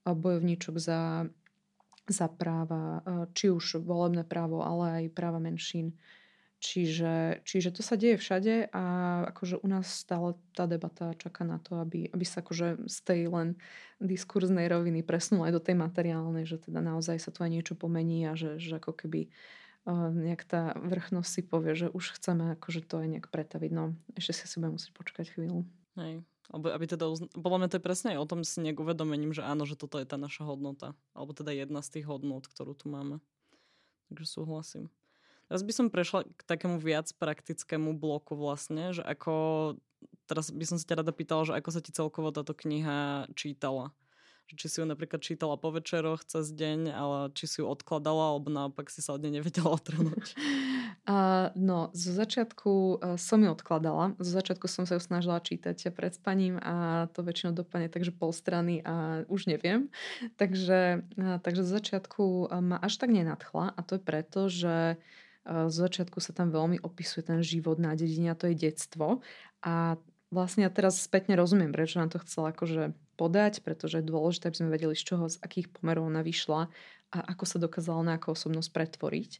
bojovníčok 0.04 0.76
za, 0.80 1.28
za 2.08 2.26
práva, 2.32 3.04
či 3.36 3.52
už 3.52 3.84
volebné 3.84 4.24
právo, 4.24 4.64
ale 4.64 5.04
aj 5.04 5.14
práva 5.16 5.40
menšín. 5.40 5.96
Čiže, 6.64 7.44
čiže 7.44 7.76
to 7.76 7.84
sa 7.84 7.92
deje 7.92 8.16
všade 8.16 8.72
a 8.72 8.84
akože 9.28 9.60
u 9.60 9.68
nás 9.68 9.84
stále 9.84 10.32
tá 10.56 10.64
debata 10.64 11.12
čaká 11.20 11.44
na 11.44 11.60
to, 11.60 11.76
aby, 11.76 12.08
aby 12.08 12.24
sa 12.24 12.40
akože 12.40 12.88
z 12.88 12.98
tej 13.04 13.20
len 13.28 13.60
diskurznej 14.00 14.64
roviny 14.72 15.04
presnula 15.04 15.52
aj 15.52 15.60
do 15.60 15.64
tej 15.64 15.76
materiálnej, 15.76 16.48
že 16.48 16.56
teda 16.56 16.80
naozaj 16.80 17.20
sa 17.20 17.28
tu 17.28 17.44
aj 17.44 17.52
niečo 17.52 17.76
pomení 17.76 18.24
a 18.24 18.32
že, 18.32 18.56
že 18.56 18.80
ako 18.80 18.96
keby 18.96 19.28
uh, 19.28 19.63
nejak 19.92 20.42
tá 20.48 20.72
vrchnosť 20.80 21.28
si 21.28 21.42
povie, 21.44 21.76
že 21.76 21.92
už 21.92 22.16
chceme 22.16 22.56
akože 22.56 22.84
to 22.88 23.04
aj 23.04 23.08
nejak 23.08 23.26
pretaviť. 23.28 23.70
No, 23.72 23.92
ešte 24.16 24.44
si 24.44 24.44
si 24.48 24.56
musieť 24.56 24.92
počkať 24.96 25.36
chvíľu. 25.36 25.68
Hej. 26.00 26.24
Alebo 26.52 26.72
aby 26.72 26.84
teda, 26.88 27.08
uzna- 27.08 27.32
podľa 27.32 27.58
mňa 27.64 27.68
to 27.72 27.76
je 27.80 27.86
presne 27.86 28.08
aj 28.16 28.18
o 28.20 28.28
tom 28.28 28.40
si 28.44 28.60
nejak 28.60 28.80
uvedomením, 28.80 29.32
že 29.32 29.44
áno, 29.44 29.64
že 29.64 29.76
toto 29.80 29.96
je 30.00 30.08
tá 30.08 30.20
naša 30.20 30.44
hodnota. 30.44 30.92
Alebo 31.16 31.32
teda 31.32 31.52
jedna 31.52 31.80
z 31.80 32.00
tých 32.00 32.06
hodnot, 32.08 32.48
ktorú 32.48 32.76
tu 32.76 32.92
máme. 32.92 33.20
Takže 34.12 34.28
súhlasím. 34.28 34.92
Teraz 35.48 35.60
by 35.60 35.72
som 35.76 35.92
prešla 35.92 36.24
k 36.24 36.42
takému 36.48 36.80
viac 36.80 37.12
praktickému 37.16 37.96
bloku 37.96 38.32
vlastne, 38.36 38.96
že 38.96 39.04
ako, 39.04 39.76
teraz 40.24 40.48
by 40.48 40.64
som 40.64 40.76
sa 40.80 40.88
ťa 40.88 41.04
rada 41.04 41.12
pýtala, 41.12 41.44
že 41.44 41.56
ako 41.56 41.70
sa 41.72 41.80
ti 41.84 41.92
celkovo 41.92 42.32
táto 42.32 42.56
kniha 42.56 43.28
čítala 43.36 43.92
či 44.52 44.66
si 44.68 44.76
ju 44.80 44.86
napríklad 44.86 45.24
čítala 45.24 45.56
po 45.56 45.72
večeroch 45.72 46.20
cez 46.28 46.52
deň, 46.52 46.92
ale 46.92 47.18
či 47.32 47.48
si 47.48 47.56
ju 47.62 47.66
odkladala, 47.66 48.36
alebo 48.36 48.52
naopak 48.52 48.92
si 48.92 49.00
sa 49.00 49.16
od 49.16 49.24
nej 49.24 49.40
nevedela 49.40 49.72
otrhnúť? 49.72 50.34
Uh, 51.04 51.52
no, 51.52 51.92
zo 51.92 52.16
začiatku 52.16 52.72
uh, 52.96 53.20
som 53.20 53.36
ju 53.44 53.52
odkladala. 53.52 54.16
Zo 54.16 54.40
začiatku 54.40 54.64
som 54.64 54.88
sa 54.88 54.96
ju 54.96 55.04
snažila 55.04 55.36
čítať 55.36 55.92
pred 55.92 56.16
spaním 56.16 56.56
a 56.64 57.04
to 57.12 57.20
väčšinou 57.20 57.52
dopadne 57.52 57.92
takže 57.92 58.08
pol 58.08 58.32
strany 58.32 58.80
a 58.80 59.28
už 59.28 59.44
neviem. 59.44 59.92
Takže, 60.40 61.04
uh, 61.04 61.36
takže 61.44 61.60
zo 61.60 61.76
začiatku 61.76 62.48
ma 62.56 62.80
až 62.80 62.96
tak 62.96 63.12
nenadchla 63.12 63.76
a 63.76 63.80
to 63.84 64.00
je 64.00 64.02
preto, 64.06 64.48
že 64.48 64.96
z 65.44 65.76
začiatku 65.76 66.24
sa 66.24 66.32
tam 66.32 66.48
veľmi 66.48 66.80
opisuje 66.80 67.20
ten 67.28 67.44
život 67.44 67.76
na 67.76 67.92
dedine 67.92 68.32
a 68.32 68.38
to 68.38 68.48
je 68.48 68.56
detstvo. 68.56 69.20
A 69.60 70.00
vlastne 70.34 70.66
ja 70.66 70.70
teraz 70.74 70.98
spätne 70.98 71.38
rozumiem, 71.38 71.70
prečo 71.70 72.02
nám 72.02 72.10
to 72.10 72.18
chcela 72.26 72.50
akože 72.50 72.92
podať, 73.14 73.62
pretože 73.62 74.02
je 74.02 74.10
dôležité, 74.10 74.50
aby 74.50 74.58
sme 74.58 74.74
vedeli, 74.74 74.94
z 74.98 75.14
čoho, 75.14 75.30
z 75.30 75.38
akých 75.38 75.70
pomerov 75.70 76.10
ona 76.10 76.26
vyšla 76.26 76.66
a 77.14 77.18
ako 77.30 77.44
sa 77.46 77.62
dokázala 77.62 78.02
na 78.02 78.12
ako 78.18 78.34
osobnosť 78.34 78.70
pretvoriť. 78.74 79.32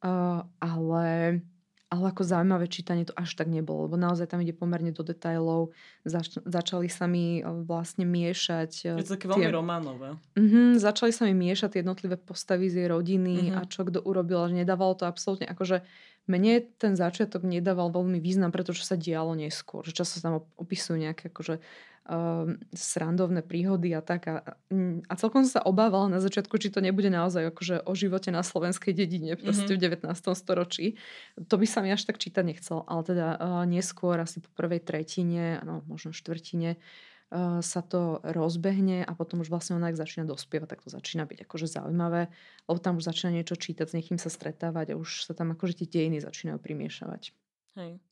Uh, 0.00 0.46
ale, 0.62 1.42
ale 1.90 2.14
ako 2.14 2.22
zaujímavé 2.22 2.70
čítanie 2.70 3.02
to 3.02 3.10
až 3.18 3.34
tak 3.34 3.50
nebolo, 3.50 3.90
lebo 3.90 3.98
naozaj 3.98 4.30
tam 4.30 4.38
ide 4.40 4.54
pomerne 4.54 4.94
do 4.94 5.02
detajlov. 5.02 5.74
Zač- 6.06 6.38
začali 6.38 6.86
sa 6.86 7.10
mi 7.10 7.42
vlastne 7.42 8.06
miešať... 8.06 8.94
Je 8.94 9.04
to 9.04 9.18
také 9.18 9.26
veľmi 9.26 9.50
tie... 9.50 9.58
románové. 9.58 10.08
Uh-huh, 10.38 10.78
začali 10.78 11.10
sa 11.10 11.26
mi 11.26 11.34
miešať 11.34 11.74
tie 11.74 11.80
jednotlivé 11.82 12.14
postavy 12.14 12.70
z 12.70 12.86
jej 12.86 12.88
rodiny 12.88 13.50
uh-huh. 13.50 13.58
a 13.58 13.66
čo 13.66 13.82
kto 13.82 14.06
urobil, 14.06 14.46
že 14.46 14.62
nedávalo 14.62 14.94
to 14.94 15.10
absolútne 15.10 15.50
akože 15.50 15.82
mne 16.30 16.62
ten 16.78 16.94
začiatok 16.94 17.42
nedával 17.42 17.90
veľmi 17.90 18.22
význam, 18.22 18.54
pretože 18.54 18.86
sa 18.86 18.94
dialo 18.94 19.34
neskôr. 19.34 19.82
Že 19.82 19.98
často 19.98 20.22
sa 20.22 20.30
tam 20.30 20.46
opisujú 20.62 20.94
nejaké 20.94 21.26
akože, 21.26 21.58
srandovné 22.74 23.46
príhody 23.46 23.94
a 23.94 24.02
tak. 24.02 24.26
A, 24.26 24.56
a 25.06 25.14
celkom 25.14 25.46
sa 25.46 25.62
obávala 25.62 26.10
na 26.10 26.18
začiatku, 26.18 26.58
či 26.58 26.74
to 26.74 26.82
nebude 26.82 27.06
naozaj 27.06 27.54
akože 27.54 27.86
o 27.86 27.92
živote 27.94 28.34
na 28.34 28.42
slovenskej 28.42 28.90
dedine 28.90 29.38
proste 29.38 29.78
mm-hmm. 29.78 30.02
v 30.02 30.10
19. 30.10 30.34
storočí. 30.34 30.98
To 31.46 31.54
by 31.54 31.66
sa 31.70 31.80
mi 31.86 31.94
až 31.94 32.02
tak 32.06 32.18
čítať 32.18 32.42
nechcel. 32.42 32.82
Ale 32.84 33.02
teda 33.06 33.26
uh, 33.38 33.62
neskôr, 33.62 34.18
asi 34.18 34.42
po 34.42 34.50
prvej 34.58 34.82
tretine, 34.82 35.62
no 35.62 35.86
možno 35.86 36.10
štvrtine, 36.10 36.82
Eh, 37.30 37.62
sa 37.62 37.78
to 37.78 38.18
rozbehne 38.26 39.06
a 39.06 39.14
potom 39.14 39.38
už 39.38 39.54
vlastne 39.54 39.78
ona, 39.78 39.94
ak 39.94 40.02
začína 40.02 40.26
dospievať, 40.26 40.66
tak 40.66 40.82
to 40.82 40.90
začína 40.90 41.30
byť 41.30 41.46
akože 41.46 41.70
zaujímavé, 41.70 42.26
lebo 42.66 42.78
tam 42.82 42.98
už 42.98 43.06
začína 43.06 43.38
niečo 43.38 43.54
čítať, 43.54 43.86
s 43.86 43.94
niekým 43.94 44.18
sa 44.18 44.26
stretávať 44.26 44.90
a 44.90 44.98
už 44.98 45.30
sa 45.30 45.32
tam 45.38 45.54
akože 45.54 45.78
tie 45.78 45.86
dejiny 45.86 46.18
začínajú 46.18 46.58
primiešavať. 46.58 47.30
Hej. 47.78 48.02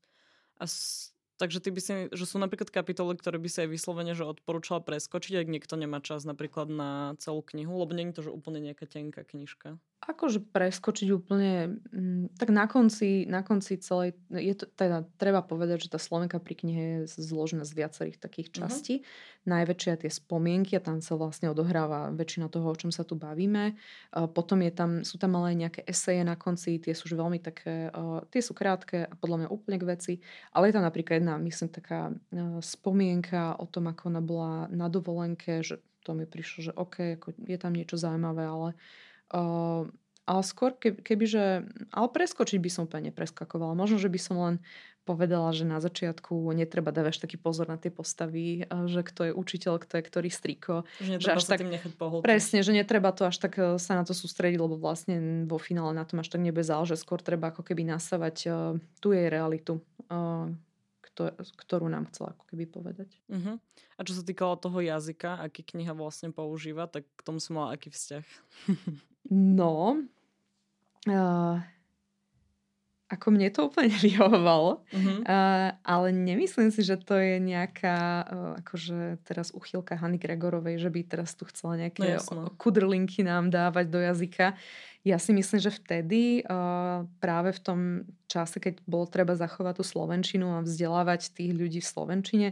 A 0.63 0.65
s, 0.71 1.11
takže 1.39 1.63
ty 1.63 1.71
by 1.71 1.81
si, 1.81 1.93
že 2.11 2.25
sú 2.27 2.37
napríklad 2.43 2.69
kapitoly, 2.69 3.15
ktoré 3.15 3.39
by 3.39 3.49
sa 3.49 3.65
aj 3.65 3.71
vyslovene 3.71 4.13
že 4.13 4.27
odporúčala 4.27 4.83
preskočiť, 4.83 5.39
ak 5.39 5.49
niekto 5.49 5.79
nemá 5.79 6.03
čas 6.03 6.27
napríklad 6.27 6.69
na 6.69 7.15
celú 7.23 7.41
knihu, 7.55 7.79
lebo 7.79 7.95
nie 7.95 8.11
je 8.11 8.17
to, 8.19 8.23
že 8.29 8.35
úplne 8.35 8.59
nejaká 8.59 8.91
tenká 8.91 9.23
knižka 9.23 9.79
akože 10.09 10.41
preskočiť 10.55 11.09
úplne, 11.13 11.83
mm, 11.93 12.41
tak 12.41 12.49
na 12.49 12.71
konci, 12.71 13.29
na 13.29 13.45
konci 13.45 13.77
celej, 13.83 14.17
je 14.31 14.55
to, 14.57 14.65
teda 14.65 15.05
treba 15.21 15.45
povedať, 15.45 15.85
že 15.85 15.93
tá 15.93 15.99
Slovenka 16.01 16.41
pri 16.41 16.55
knihe 16.55 16.85
je 17.05 17.21
zložená 17.21 17.67
z 17.69 17.77
viacerých 17.77 18.17
takých 18.17 18.49
mhm. 18.49 18.55
častí. 18.57 18.95
Uh-huh. 19.03 19.47
Najväčšia 19.49 20.05
tie 20.05 20.13
spomienky 20.13 20.77
a 20.77 20.85
tam 20.85 21.01
sa 21.01 21.17
vlastne 21.17 21.49
odohráva 21.49 22.13
väčšina 22.13 22.53
toho, 22.53 22.69
o 22.69 22.77
čom 22.77 22.93
sa 22.93 23.01
tu 23.01 23.17
bavíme. 23.17 23.81
Potom 24.37 24.61
je 24.61 24.73
tam, 24.73 24.91
sú 25.09 25.17
tam 25.17 25.41
ale 25.41 25.57
aj 25.57 25.57
nejaké 25.57 25.81
eseje 25.89 26.21
na 26.21 26.37
konci, 26.37 26.77
tie 26.77 26.93
sú 26.93 27.09
už 27.09 27.17
veľmi 27.17 27.41
také, 27.41 27.89
tie 28.29 28.41
sú 28.45 28.53
krátke 28.53 29.09
a 29.09 29.13
podľa 29.17 29.45
mňa 29.45 29.49
úplne 29.49 29.81
k 29.81 29.89
veci, 29.89 30.13
ale 30.53 30.69
je 30.69 30.77
tam 30.77 30.85
napríklad 30.85 31.25
jedna, 31.29 31.45
myslím, 31.45 31.69
taká 31.69 32.17
spomienka 32.65 33.61
o 33.61 33.69
tom, 33.69 33.93
ako 33.93 34.03
ona 34.09 34.23
bola 34.25 34.53
na 34.73 34.89
dovolenke, 34.89 35.61
že 35.61 35.85
to 36.09 36.17
mi 36.17 36.25
prišlo, 36.25 36.59
že 36.65 36.73
OK, 36.73 37.21
ako 37.21 37.37
je 37.37 37.59
tam 37.61 37.77
niečo 37.77 38.01
zaujímavé, 38.01 38.49
ale 38.49 38.73
Uh, 39.29 39.85
ale 40.29 40.41
skôr, 40.45 40.77
keby, 40.77 41.05
kebyže... 41.05 41.45
Ale 41.93 42.09
preskočiť 42.09 42.61
by 42.61 42.71
som 42.73 42.85
úplne 42.85 43.13
nepreskakovala. 43.13 43.73
Možno, 43.73 43.97
že 43.97 44.13
by 44.13 44.21
som 44.21 44.37
len 44.37 44.57
povedala, 45.09 45.57
že 45.57 45.65
na 45.65 45.81
začiatku 45.81 46.53
netreba 46.53 46.93
dávať 46.93 47.25
taký 47.25 47.41
pozor 47.41 47.65
na 47.65 47.81
tie 47.81 47.89
postavy, 47.89 48.69
že 48.69 49.01
kto 49.01 49.21
je 49.29 49.33
učiteľ, 49.33 49.81
kto 49.81 49.97
je 49.97 50.03
ktorý 50.05 50.29
striko. 50.29 50.85
Že 51.01 51.17
že 51.17 51.29
až 51.33 51.45
tak, 51.49 51.65
tým 51.65 51.73
nechať 51.73 51.93
pohltiť. 51.97 52.29
Presne, 52.29 52.61
že 52.61 52.77
netreba 52.77 53.09
to 53.17 53.25
až 53.25 53.41
tak 53.41 53.57
e, 53.57 53.81
sa 53.81 53.97
na 53.97 54.05
to 54.05 54.13
sústrediť, 54.13 54.61
lebo 54.61 54.77
vlastne 54.77 55.49
vo 55.49 55.57
finále 55.57 55.97
na 55.97 56.05
tom 56.05 56.21
až 56.21 56.29
tak 56.29 56.45
nebude 56.45 56.61
záležať. 56.61 57.01
Skôr 57.01 57.25
treba 57.25 57.49
ako 57.49 57.65
keby 57.65 57.89
nasávať 57.89 58.37
uh, 58.45 58.77
tú 59.01 59.17
jej 59.17 59.33
realitu. 59.33 59.81
Uh, 60.13 60.53
ktorú 61.59 61.91
nám 61.91 62.07
chcela 62.13 62.33
ako 62.37 62.45
keby 62.55 62.65
povedať. 62.71 63.11
Uh-huh. 63.27 63.59
A 63.99 64.01
čo 64.07 64.15
sa 64.15 64.23
týkalo 64.23 64.55
toho 64.55 64.79
jazyka, 64.79 65.43
aký 65.43 65.67
kniha 65.67 65.93
vlastne 65.93 66.31
používa, 66.31 66.87
tak 66.87 67.05
k 67.19 67.21
tomu 67.27 67.43
som 67.43 67.59
mala 67.59 67.75
aký 67.75 67.91
vzťah? 67.91 68.27
no, 69.59 70.03
uh, 71.11 71.57
ako 73.09 73.27
mne 73.33 73.49
to 73.49 73.73
úplne 73.73 73.89
vyhovovalo, 74.07 74.85
uh-huh. 74.85 75.19
uh, 75.25 75.69
ale 75.81 76.09
nemyslím 76.13 76.69
si, 76.69 76.85
že 76.85 77.01
to 77.01 77.17
je 77.17 77.41
nejaká 77.41 77.99
uh, 77.99 78.61
akože 78.61 79.25
teraz 79.25 79.51
uchylka 79.57 79.97
Hany 79.97 80.21
Gregorovej, 80.21 80.77
že 80.77 80.93
by 80.93 81.01
teraz 81.09 81.33
tu 81.33 81.49
chcela 81.49 81.81
nejaké 81.81 82.21
no, 82.31 82.53
kudrlinky 82.61 83.25
nám 83.25 83.49
dávať 83.49 83.87
do 83.89 83.99
jazyka. 83.99 84.55
Ja 85.09 85.17
si 85.17 85.33
myslím, 85.33 85.57
že 85.57 85.73
vtedy 85.73 86.45
uh, 86.45 87.09
práve 87.17 87.57
v 87.57 87.61
tom 87.65 87.81
čase, 88.29 88.61
keď 88.61 88.85
bolo 88.85 89.09
treba 89.09 89.33
zachovať 89.33 89.81
tú 89.81 89.85
slovenčinu 89.89 90.61
a 90.61 90.61
vzdelávať 90.61 91.33
tých 91.33 91.57
ľudí 91.57 91.81
v 91.81 91.89
slovenčine, 91.89 92.49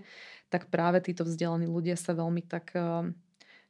tak 0.49 0.73
práve 0.73 1.05
títo 1.05 1.29
vzdelaní 1.29 1.69
ľudia 1.69 2.01
sa 2.01 2.16
veľmi 2.16 2.40
tak 2.49 2.73
uh, 2.73 3.12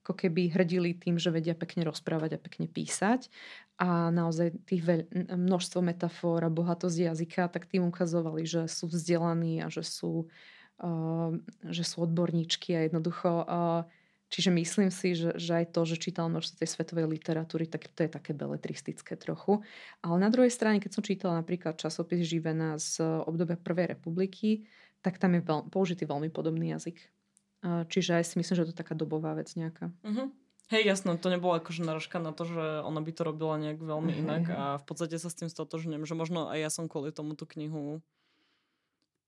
ako 0.07 0.15
keby 0.15 0.55
hrdili 0.55 0.95
tým, 0.95 1.19
že 1.19 1.35
vedia 1.35 1.59
pekne 1.59 1.83
rozprávať 1.91 2.39
a 2.39 2.43
pekne 2.43 2.71
písať. 2.71 3.27
A 3.83 4.15
naozaj 4.15 4.55
tých 4.71 4.87
veľ, 4.87 5.01
množstvo 5.35 5.83
metafor 5.83 6.47
a 6.47 6.55
bohatosť 6.55 7.11
jazyka, 7.11 7.51
tak 7.51 7.67
tým 7.67 7.91
ukazovali, 7.91 8.47
že 8.47 8.71
sú 8.71 8.87
vzdelaní 8.87 9.67
a 9.67 9.69
že 9.69 9.83
sú, 9.83 10.31
uh, 10.79 11.35
že 11.67 11.83
sú 11.83 12.07
odborníčky 12.07 12.79
a 12.79 12.87
jednoducho 12.87 13.43
uh, 13.43 13.83
Čiže 14.27 14.51
myslím 14.51 14.91
si, 14.91 15.15
že, 15.15 15.39
že 15.39 15.63
aj 15.63 15.67
to, 15.71 15.87
že 15.87 16.03
čítal 16.03 16.27
množstvo 16.27 16.59
tej 16.59 16.71
svetovej 16.71 17.07
literatúry, 17.07 17.71
tak 17.71 17.87
to 17.95 18.03
je 18.03 18.11
také 18.11 18.35
beletristické 18.35 19.15
trochu. 19.15 19.63
Ale 20.03 20.19
na 20.19 20.29
druhej 20.35 20.51
strane, 20.51 20.83
keď 20.83 20.91
som 20.99 21.07
čítala 21.07 21.39
napríklad 21.39 21.79
časopis 21.79 22.27
Živena 22.27 22.75
z 22.83 23.23
obdobia 23.23 23.55
Prvej 23.55 23.95
republiky, 23.95 24.67
tak 24.99 25.23
tam 25.23 25.39
je 25.39 25.47
veľ, 25.47 25.71
použitý 25.71 26.03
veľmi 26.11 26.35
podobný 26.35 26.75
jazyk. 26.75 26.99
čiže 27.87 28.19
aj 28.19 28.25
si 28.27 28.35
myslím, 28.43 28.55
že 28.59 28.65
to 28.67 28.73
je 28.75 28.83
taká 28.83 28.99
dobová 28.99 29.39
vec 29.39 29.47
nejaká. 29.55 29.95
Uh-huh. 30.03 30.35
Hej, 30.75 30.83
jasno, 30.83 31.15
to 31.15 31.31
nebolo 31.31 31.55
akože 31.63 31.87
narážka 31.87 32.19
na 32.19 32.35
to, 32.35 32.43
že 32.43 32.83
ona 32.83 32.99
by 32.99 33.15
to 33.15 33.23
robila 33.23 33.55
nejak 33.55 33.79
veľmi 33.79 34.13
inak 34.19 34.45
a 34.51 34.65
v 34.83 34.85
podstate 34.91 35.15
sa 35.15 35.31
s 35.31 35.39
tým 35.39 35.47
stotožňujem, 35.47 36.03
že 36.03 36.19
možno 36.19 36.51
aj 36.51 36.59
ja 36.59 36.71
som 36.75 36.91
kvôli 36.91 37.15
tomu 37.15 37.39
tú 37.39 37.47
knihu 37.47 38.03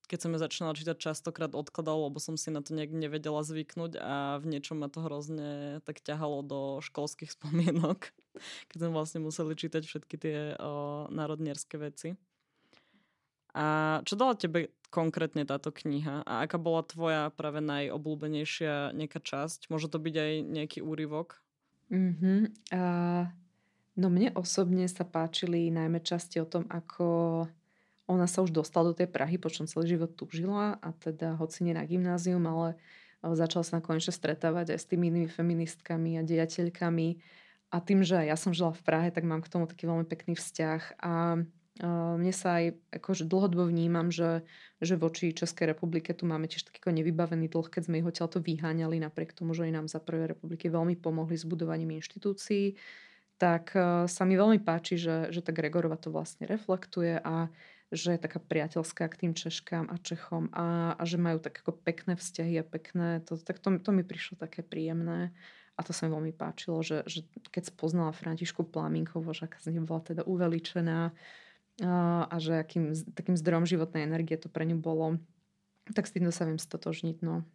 keď 0.09 0.19
som 0.25 0.33
ju 0.33 0.39
začínala 0.41 0.73
čítať, 0.73 0.97
častokrát 0.97 1.53
odkladal, 1.53 2.09
lebo 2.09 2.17
som 2.17 2.33
si 2.33 2.49
na 2.49 2.65
to 2.65 2.73
nejak 2.73 2.89
nevedela 2.89 3.45
zvyknúť 3.45 4.01
a 4.01 4.41
v 4.41 4.57
niečom 4.57 4.81
ma 4.81 4.89
to 4.89 5.05
hrozne 5.05 5.79
tak 5.85 6.01
ťahalo 6.01 6.41
do 6.41 6.59
školských 6.81 7.29
spomienok, 7.37 8.09
keď 8.73 8.77
sme 8.81 8.89
vlastne 8.89 9.21
museli 9.21 9.53
čítať 9.53 9.85
všetky 9.85 10.15
tie 10.17 10.37
o, 10.57 11.05
národnierské 11.13 11.77
veci. 11.77 12.17
A 13.53 13.99
čo 14.05 14.17
dala 14.17 14.33
tebe 14.33 14.73
konkrétne 14.89 15.45
táto 15.45 15.69
kniha? 15.69 16.25
A 16.25 16.45
aká 16.45 16.57
bola 16.57 16.81
tvoja 16.85 17.29
práve 17.33 17.61
najobľúbenejšia 17.61 18.93
nejaká 18.93 19.21
časť? 19.21 19.69
Môže 19.69 19.89
to 19.89 20.01
byť 20.01 20.15
aj 20.17 20.33
nejaký 20.45 20.79
úryvok? 20.81 21.41
Mm-hmm. 21.89 22.69
Uh, 22.69 23.25
no 23.97 24.07
mne 24.13 24.33
osobne 24.37 24.85
sa 24.85 25.01
páčili 25.01 25.73
najmä 25.73 26.01
časti 26.05 26.37
o 26.37 26.45
tom, 26.45 26.69
ako 26.69 27.49
ona 28.09 28.25
sa 28.25 28.41
už 28.41 28.49
dostala 28.49 28.89
do 28.89 28.97
tej 28.97 29.05
Prahy, 29.05 29.37
počom 29.37 29.69
celý 29.69 29.93
život 29.93 30.17
túžila 30.17 30.81
a 30.81 30.89
teda 30.97 31.37
hoci 31.37 31.61
nie 31.61 31.77
na 31.77 31.85
gymnázium, 31.85 32.41
ale 32.49 32.73
začala 33.21 33.61
sa 33.61 33.85
konečne 33.85 34.09
stretávať 34.09 34.73
aj 34.73 34.79
s 34.81 34.89
tými 34.89 35.13
inými 35.13 35.29
feministkami 35.29 36.17
a 36.17 36.25
dejateľkami. 36.25 37.21
A 37.69 37.77
tým, 37.85 38.01
že 38.01 38.17
ja 38.25 38.33
som 38.33 38.49
žila 38.49 38.73
v 38.73 38.81
Prahe, 38.81 39.13
tak 39.13 39.29
mám 39.29 39.45
k 39.45 39.51
tomu 39.53 39.69
taký 39.69 39.85
veľmi 39.85 40.09
pekný 40.09 40.33
vzťah. 40.33 41.05
A 41.05 41.37
mne 42.17 42.33
sa 42.33 42.59
aj 42.59 42.81
akože 42.97 43.29
dlhodobo 43.29 43.69
vnímam, 43.69 44.09
že, 44.09 44.41
že 44.81 44.97
voči 44.97 45.31
Českej 45.31 45.77
republike 45.77 46.09
tu 46.17 46.25
máme 46.25 46.49
tiež 46.49 46.65
taký 46.65 46.81
nevybavený 46.89 47.45
dlh, 47.45 47.69
keď 47.69 47.87
sme 47.87 48.01
ich 48.01 48.09
odtiaľ 48.09 48.33
to 48.33 48.41
vyháňali, 48.41 48.97
napriek 48.97 49.37
tomu, 49.37 49.53
že 49.53 49.69
nám 49.69 49.85
za 49.85 50.01
prvej 50.01 50.33
republiky 50.33 50.65
veľmi 50.67 50.97
pomohli 50.97 51.37
s 51.37 51.45
budovaním 51.45 52.01
inštitúcií 52.01 52.73
tak 53.39 53.71
sa 54.05 54.23
mi 54.27 54.35
veľmi 54.35 54.59
páči, 54.59 54.99
že, 54.99 55.31
že 55.31 55.39
tá 55.39 55.55
Gregorova 55.55 55.95
to 55.95 56.11
vlastne 56.11 56.43
reflektuje 56.43 57.23
a 57.23 57.47
že 57.89 58.13
je 58.13 58.21
taká 58.21 58.37
priateľská 58.37 59.09
k 59.09 59.19
tým 59.25 59.33
Češkám 59.33 59.89
a 59.89 59.97
Čechom 59.97 60.53
a, 60.53 60.93
a 60.93 61.03
že 61.09 61.17
majú 61.17 61.41
tak 61.41 61.65
ako 61.65 61.73
pekné 61.73 62.13
vzťahy 62.13 62.61
a 62.61 62.65
pekné, 62.65 63.25
to, 63.25 63.41
tak 63.41 63.57
to, 63.57 63.81
to 63.81 63.89
mi 63.89 64.05
prišlo 64.05 64.37
také 64.37 64.61
príjemné 64.61 65.33
a 65.73 65.79
to 65.81 65.89
sa 65.89 66.05
mi 66.05 66.13
veľmi 66.13 66.33
páčilo, 66.35 66.83
že, 66.85 67.01
že 67.09 67.25
keď 67.49 67.73
spoznala 67.73 68.13
Františku 68.13 68.67
Plaminkovo, 68.67 69.33
že 69.33 69.49
aká 69.49 69.57
z 69.57 69.73
nej 69.73 69.81
bola 69.81 70.05
teda 70.05 70.21
uveličená 70.27 71.15
a, 71.81 72.35
že 72.37 72.61
akým, 72.61 72.91
takým 73.15 73.39
zdrojom 73.39 73.65
životnej 73.65 74.03
energie 74.05 74.35
to 74.35 74.51
pre 74.51 74.67
ňu 74.67 74.77
bolo, 74.77 75.17
tak 75.95 76.05
s 76.05 76.13
týmto 76.13 76.35
sa 76.35 76.45
viem 76.45 76.59
stotožniť. 76.59 77.23
No. 77.23 77.47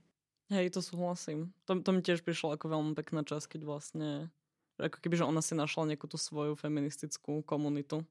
Hej, 0.48 0.74
to 0.74 0.80
súhlasím. 0.80 1.52
To, 1.68 1.78
to 1.78 1.90
mi 1.92 2.00
tiež 2.00 2.24
prišlo 2.24 2.56
ako 2.56 2.72
veľmi 2.72 2.92
pekná 2.96 3.22
časť, 3.22 3.54
keď 3.54 3.60
vlastne 3.68 4.32
ako 4.80 4.98
keby, 4.98 5.14
že 5.20 5.28
ona 5.28 5.38
si 5.44 5.54
našla 5.54 5.94
nejakú 5.94 6.10
tú 6.10 6.18
svoju 6.18 6.58
feministickú 6.58 7.46
komunitu 7.46 8.02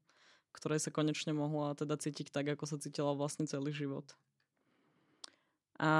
ktorej 0.54 0.78
sa 0.78 0.94
konečne 0.94 1.34
mohla 1.34 1.74
teda 1.74 1.98
cítiť 1.98 2.30
tak, 2.30 2.46
ako 2.54 2.64
sa 2.70 2.78
cítila 2.78 3.12
vlastne 3.18 3.50
celý 3.50 3.74
život. 3.74 4.06
A 5.74 5.90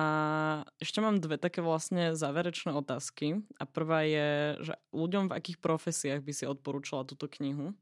ešte 0.78 1.02
mám 1.02 1.18
dve 1.18 1.34
také 1.34 1.58
vlastne 1.58 2.14
záverečné 2.14 2.70
otázky. 2.78 3.42
A 3.58 3.66
prvá 3.66 4.06
je, 4.06 4.54
že 4.62 4.74
ľuďom 4.94 5.26
v 5.28 5.36
akých 5.36 5.58
profesiách 5.58 6.22
by 6.22 6.32
si 6.32 6.46
odporúčala 6.46 7.02
túto 7.02 7.26
knihu? 7.26 7.74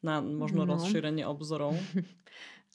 Na 0.00 0.24
možno 0.24 0.64
no. 0.64 0.80
rozšírenie 0.80 1.28
obzorov. 1.28 1.76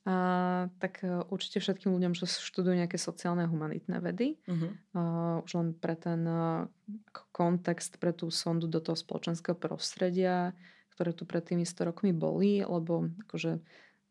A, 0.05 0.69
tak 0.77 1.01
e, 1.01 1.09
určite 1.33 1.57
všetkým 1.57 1.89
ľuďom, 1.89 2.13
čo 2.13 2.29
študujú 2.29 2.77
nejaké 2.77 2.93
sociálne 2.93 3.41
a 3.41 3.49
humanitné 3.49 3.97
vedy. 4.05 4.37
Uh-huh. 4.45 4.69
A, 4.93 5.01
už 5.41 5.51
len 5.57 5.73
pre 5.73 5.97
ten 5.97 6.21
e, 6.21 6.69
kontext, 7.33 7.97
pre 7.97 8.13
tú 8.13 8.29
sondu 8.29 8.69
do 8.69 8.77
toho 8.77 8.93
spoločenského 8.93 9.57
prostredia, 9.57 10.53
ktoré 10.95 11.11
tu 11.11 11.27
pred 11.27 11.43
tými 11.43 11.67
100 11.67 11.91
rokmi 11.91 12.15
boli, 12.15 12.63
lebo 12.63 13.11
akože 13.27 13.59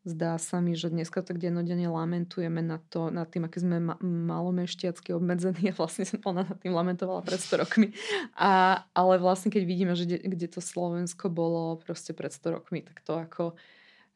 zdá 0.05 0.37
sa 0.37 0.61
mi, 0.61 0.77
že 0.77 0.93
dneska 0.93 1.25
tak 1.25 1.41
dennodenne 1.41 1.89
lamentujeme 1.89 2.61
nad, 2.61 2.79
to, 2.93 3.09
nad 3.09 3.25
tým, 3.25 3.49
aký 3.49 3.57
sme 3.65 3.81
ma- 3.81 3.97
malomešťacky 4.05 5.17
obmedzení 5.17 5.73
a 5.73 5.77
vlastne 5.77 6.05
som 6.05 6.21
ona 6.29 6.45
nad 6.45 6.61
tým 6.61 6.77
lamentovala 6.77 7.25
pred 7.25 7.41
100 7.41 7.61
rokmi. 7.65 7.89
A, 8.37 8.85
ale 8.93 9.17
vlastne 9.17 9.49
keď 9.49 9.65
vidíme, 9.65 9.97
že 9.97 10.05
de, 10.05 10.21
kde 10.21 10.45
to 10.45 10.61
Slovensko 10.61 11.33
bolo 11.33 11.81
proste 11.81 12.13
pred 12.13 12.29
100 12.29 12.55
rokmi, 12.61 12.85
tak 12.85 13.01
to 13.01 13.17
ako 13.17 13.57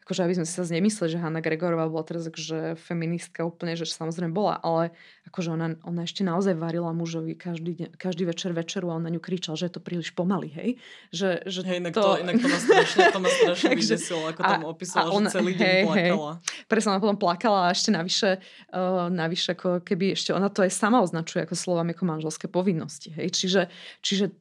akože 0.10 0.26
aby 0.26 0.42
sme 0.42 0.46
si 0.50 0.58
sa 0.58 0.66
nemysleli, 0.66 1.14
že 1.14 1.22
Hanna 1.22 1.38
Gregorová 1.38 1.86
bola 1.86 2.02
teraz 2.02 2.26
akože 2.26 2.82
feministka 2.82 3.46
úplne, 3.46 3.78
že 3.78 3.86
samozrejme 3.86 4.34
bola, 4.34 4.58
ale 4.58 4.90
akože 5.30 5.54
ona, 5.54 5.78
ona 5.86 6.02
ešte 6.02 6.26
naozaj 6.26 6.58
varila 6.58 6.90
mužovi 6.98 7.38
každý, 7.38 7.94
každý 7.94 8.26
večer 8.26 8.58
večeru 8.58 8.90
a 8.90 8.98
on 8.98 9.06
na 9.06 9.14
ňu 9.14 9.22
kričal, 9.22 9.54
že 9.54 9.70
je 9.70 9.78
to 9.78 9.86
príliš 9.86 10.10
pomaly, 10.18 10.50
hej? 10.50 10.70
Že, 11.14 11.46
že 11.46 11.60
hej, 11.62 11.78
inak 11.78 11.94
to... 11.94 12.02
to, 12.02 12.12
inak 12.26 12.42
to 12.42 12.48
ma 12.50 12.58
strašne, 12.58 13.02
to 13.14 13.20
ma 13.22 13.30
strašne 13.30 13.70
vydesilo, 13.86 14.22
ako 14.34 14.42
tam 14.42 14.62
opísala, 14.66 15.10
že 15.14 15.30
celý 15.30 15.54
deň 15.54 15.70
hej, 15.70 15.84
plakala. 15.86 16.32
Hej. 16.42 16.66
Presne, 16.66 16.88
ona 16.90 17.02
potom 17.06 17.18
plakala 17.22 17.60
a 17.70 17.70
ešte 17.70 17.90
navyše, 17.94 18.30
uh, 18.74 19.14
navyše 19.14 19.54
ako 19.54 19.86
keby 19.86 20.18
ešte 20.18 20.34
ona 20.34 20.50
to 20.50 20.66
aj 20.66 20.74
sama 20.74 21.06
označuje 21.06 21.46
ako 21.46 21.54
slovami 21.54 21.94
ako 21.94 22.10
manželské 22.10 22.50
povinnosti, 22.50 23.14
hej? 23.14 23.30
Čiže, 23.30 23.70
čiže 24.02 24.34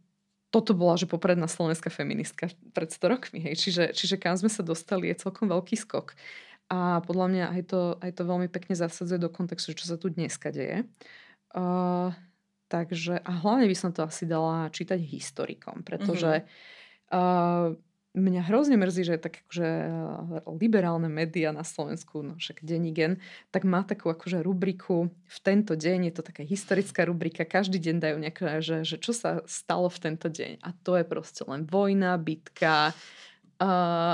toto 0.49 0.73
bola, 0.73 0.97
že 0.97 1.05
popredná 1.05 1.45
slovenská 1.45 1.93
feministka 1.93 2.49
pred 2.73 2.89
100 2.89 3.13
rokmi. 3.13 3.39
Hej. 3.45 3.69
Čiže, 3.69 3.85
čiže 3.93 4.17
kam 4.17 4.33
sme 4.37 4.49
sa 4.49 4.65
dostali, 4.65 5.13
je 5.13 5.21
celkom 5.29 5.49
veľký 5.49 5.77
skok. 5.77 6.17
A 6.69 7.01
podľa 7.05 7.27
mňa 7.33 7.45
aj 7.53 7.63
to, 7.69 7.81
aj 8.01 8.13
to 8.17 8.23
veľmi 8.29 8.49
pekne 8.49 8.77
zasadzuje 8.77 9.21
do 9.21 9.33
kontextu, 9.33 9.77
čo 9.77 9.89
sa 9.89 9.97
tu 10.01 10.09
dneska 10.13 10.53
deje. 10.53 10.85
Uh, 11.53 12.13
takže, 12.69 13.21
a 13.21 13.31
hlavne 13.41 13.69
by 13.69 13.77
som 13.77 13.93
to 13.93 14.05
asi 14.05 14.29
dala 14.29 14.69
čítať 14.69 15.01
historikom, 15.01 15.85
pretože 15.85 16.45
mm-hmm. 16.45 17.13
uh, 17.13 17.73
mňa 18.19 18.51
hrozne 18.51 18.75
mrzí, 18.75 19.03
že 19.07 19.17
tak 19.23 19.47
akože 19.47 19.69
eh, 19.71 19.91
liberálne 20.59 21.07
médiá 21.07 21.55
na 21.55 21.63
Slovensku, 21.63 22.27
no 22.27 22.35
však 22.37 22.67
Denigen, 22.67 23.23
tak 23.55 23.63
má 23.63 23.87
takú 23.87 24.11
akože 24.11 24.43
rubriku 24.43 25.09
v 25.09 25.39
tento 25.41 25.79
deň, 25.79 26.11
je 26.11 26.15
to 26.19 26.23
taká 26.27 26.43
historická 26.43 27.07
rubrika, 27.07 27.47
každý 27.47 27.79
deň 27.79 27.97
dajú 28.03 28.17
nejaké, 28.19 28.43
že, 28.61 28.83
že 28.83 28.97
čo 28.99 29.15
sa 29.15 29.47
stalo 29.47 29.87
v 29.87 29.99
tento 30.03 30.27
deň. 30.27 30.61
A 30.67 30.75
to 30.83 30.99
je 30.99 31.05
proste 31.07 31.47
len 31.47 31.65
vojna, 31.65 32.19
bitka, 32.19 32.93
a, 33.59 33.71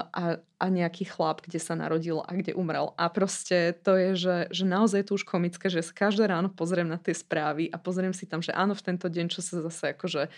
a, 0.08 0.24
a 0.40 0.66
nejaký 0.72 1.04
chlap, 1.04 1.44
kde 1.44 1.60
sa 1.60 1.76
narodil 1.76 2.24
a 2.24 2.32
kde 2.32 2.56
umrel. 2.56 2.96
A 2.96 3.12
proste 3.12 3.76
to 3.76 3.92
je, 3.92 4.10
že, 4.16 4.36
že 4.48 4.64
naozaj 4.64 5.04
je 5.04 5.08
to 5.12 5.16
už 5.20 5.28
komické, 5.28 5.68
že 5.68 5.84
každé 5.84 6.32
ráno 6.32 6.48
pozriem 6.48 6.88
na 6.88 6.96
tie 6.96 7.12
správy 7.12 7.68
a 7.68 7.76
pozriem 7.76 8.16
si 8.16 8.24
tam, 8.24 8.40
že 8.40 8.56
áno, 8.56 8.72
v 8.72 8.84
tento 8.88 9.04
deň, 9.12 9.26
čo 9.28 9.44
sa 9.44 9.60
zase 9.60 9.92
akože 9.92 10.32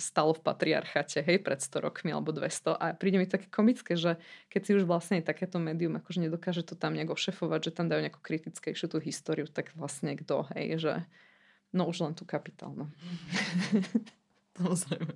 stalo 0.00 0.32
v 0.32 0.40
patriarchate, 0.40 1.20
hej, 1.20 1.44
pred 1.44 1.60
100 1.60 1.84
rokmi 1.84 2.08
alebo 2.08 2.32
200. 2.32 2.72
A 2.72 2.96
príde 2.96 3.20
mi 3.20 3.28
také 3.28 3.52
komické, 3.52 3.92
že 3.92 4.16
keď 4.48 4.60
si 4.64 4.70
už 4.80 4.88
vlastne 4.88 5.20
takéto 5.20 5.60
médium 5.60 6.00
akože 6.00 6.24
nedokáže 6.24 6.64
to 6.64 6.72
tam 6.72 6.96
nejak 6.96 7.12
ošefovať, 7.12 7.68
že 7.68 7.74
tam 7.76 7.92
dajú 7.92 8.00
nejakú 8.00 8.20
kritickejšiu 8.24 8.88
tú 8.88 8.98
históriu, 9.04 9.44
tak 9.44 9.76
vlastne 9.76 10.16
kto, 10.16 10.48
hej, 10.56 10.80
že 10.80 10.92
no 11.76 11.84
už 11.84 12.08
len 12.08 12.14
tú 12.16 12.24
kapitálnu. 12.24 12.88
Samozrejme. 14.56 15.12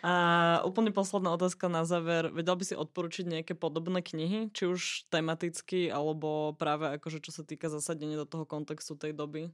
A 0.00 0.12
úplne 0.64 0.88
posledná 0.88 1.34
otázka 1.36 1.68
na 1.68 1.84
záver. 1.84 2.32
Vedel 2.32 2.56
by 2.56 2.64
si 2.64 2.72
odporučiť 2.72 3.24
nejaké 3.28 3.52
podobné 3.52 4.00
knihy? 4.00 4.48
Či 4.56 4.64
už 4.70 5.10
tematicky, 5.12 5.92
alebo 5.92 6.56
práve 6.56 6.88
akože 6.96 7.20
čo 7.20 7.34
sa 7.34 7.44
týka 7.44 7.68
zasadenia 7.68 8.16
do 8.16 8.24
toho 8.24 8.48
kontextu 8.48 8.96
tej 8.96 9.12
doby? 9.12 9.52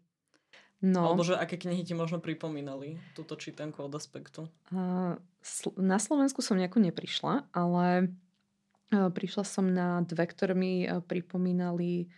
No. 0.85 1.09
Alebo 1.09 1.25
že 1.25 1.33
aké 1.33 1.57
knihy 1.57 1.81
ti 1.81 1.97
možno 1.97 2.21
pripomínali 2.21 3.01
túto 3.17 3.41
čítanku 3.41 3.89
od 3.89 3.97
aspektu? 3.97 4.53
Uh, 4.69 5.17
sl- 5.41 5.73
na 5.81 5.97
Slovensku 5.97 6.45
som 6.45 6.61
nejako 6.61 6.85
neprišla, 6.85 7.49
ale 7.57 8.13
uh, 8.93 9.09
prišla 9.09 9.49
som 9.49 9.65
na 9.65 10.05
dve, 10.05 10.29
ktoré 10.29 10.53
mi 10.53 10.85
uh, 10.85 11.01
pripomínali 11.01 12.13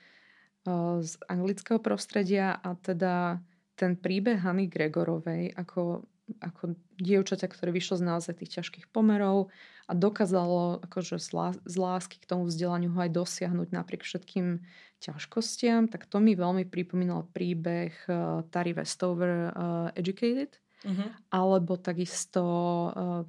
uh, 0.67 0.99
z 0.99 1.15
anglického 1.31 1.79
prostredia 1.79 2.59
a 2.59 2.75
teda 2.75 3.39
ten 3.79 3.95
príbeh 3.95 4.43
Hany 4.43 4.67
Gregorovej 4.67 5.55
ako 5.55 6.03
ako 6.43 6.75
dievčaťa, 6.99 7.47
ktoré 7.47 7.71
vyšlo 7.71 8.03
z 8.03 8.05
naozaj 8.05 8.35
tých 8.43 8.59
ťažkých 8.61 8.87
pomerov 8.91 9.55
a 9.87 9.93
dokázalo 9.95 10.83
akože 10.83 11.23
z 11.63 11.77
lásky 11.79 12.19
k 12.19 12.29
tomu 12.29 12.51
vzdelaniu 12.51 12.91
ho 12.91 12.99
aj 12.99 13.15
dosiahnuť 13.15 13.69
napriek 13.71 14.03
všetkým 14.03 14.67
ťažkostiam, 14.99 15.87
tak 15.87 16.09
to 16.11 16.19
mi 16.19 16.35
veľmi 16.35 16.67
pripomínal 16.67 17.29
príbeh 17.31 17.93
uh, 18.09 18.43
Tari 18.49 18.73
Westover 18.73 19.53
uh, 19.53 19.89
Educated, 19.95 20.57
uh-huh. 20.83 21.09
alebo 21.31 21.77
takisto 21.77 22.43
uh, 22.43 23.23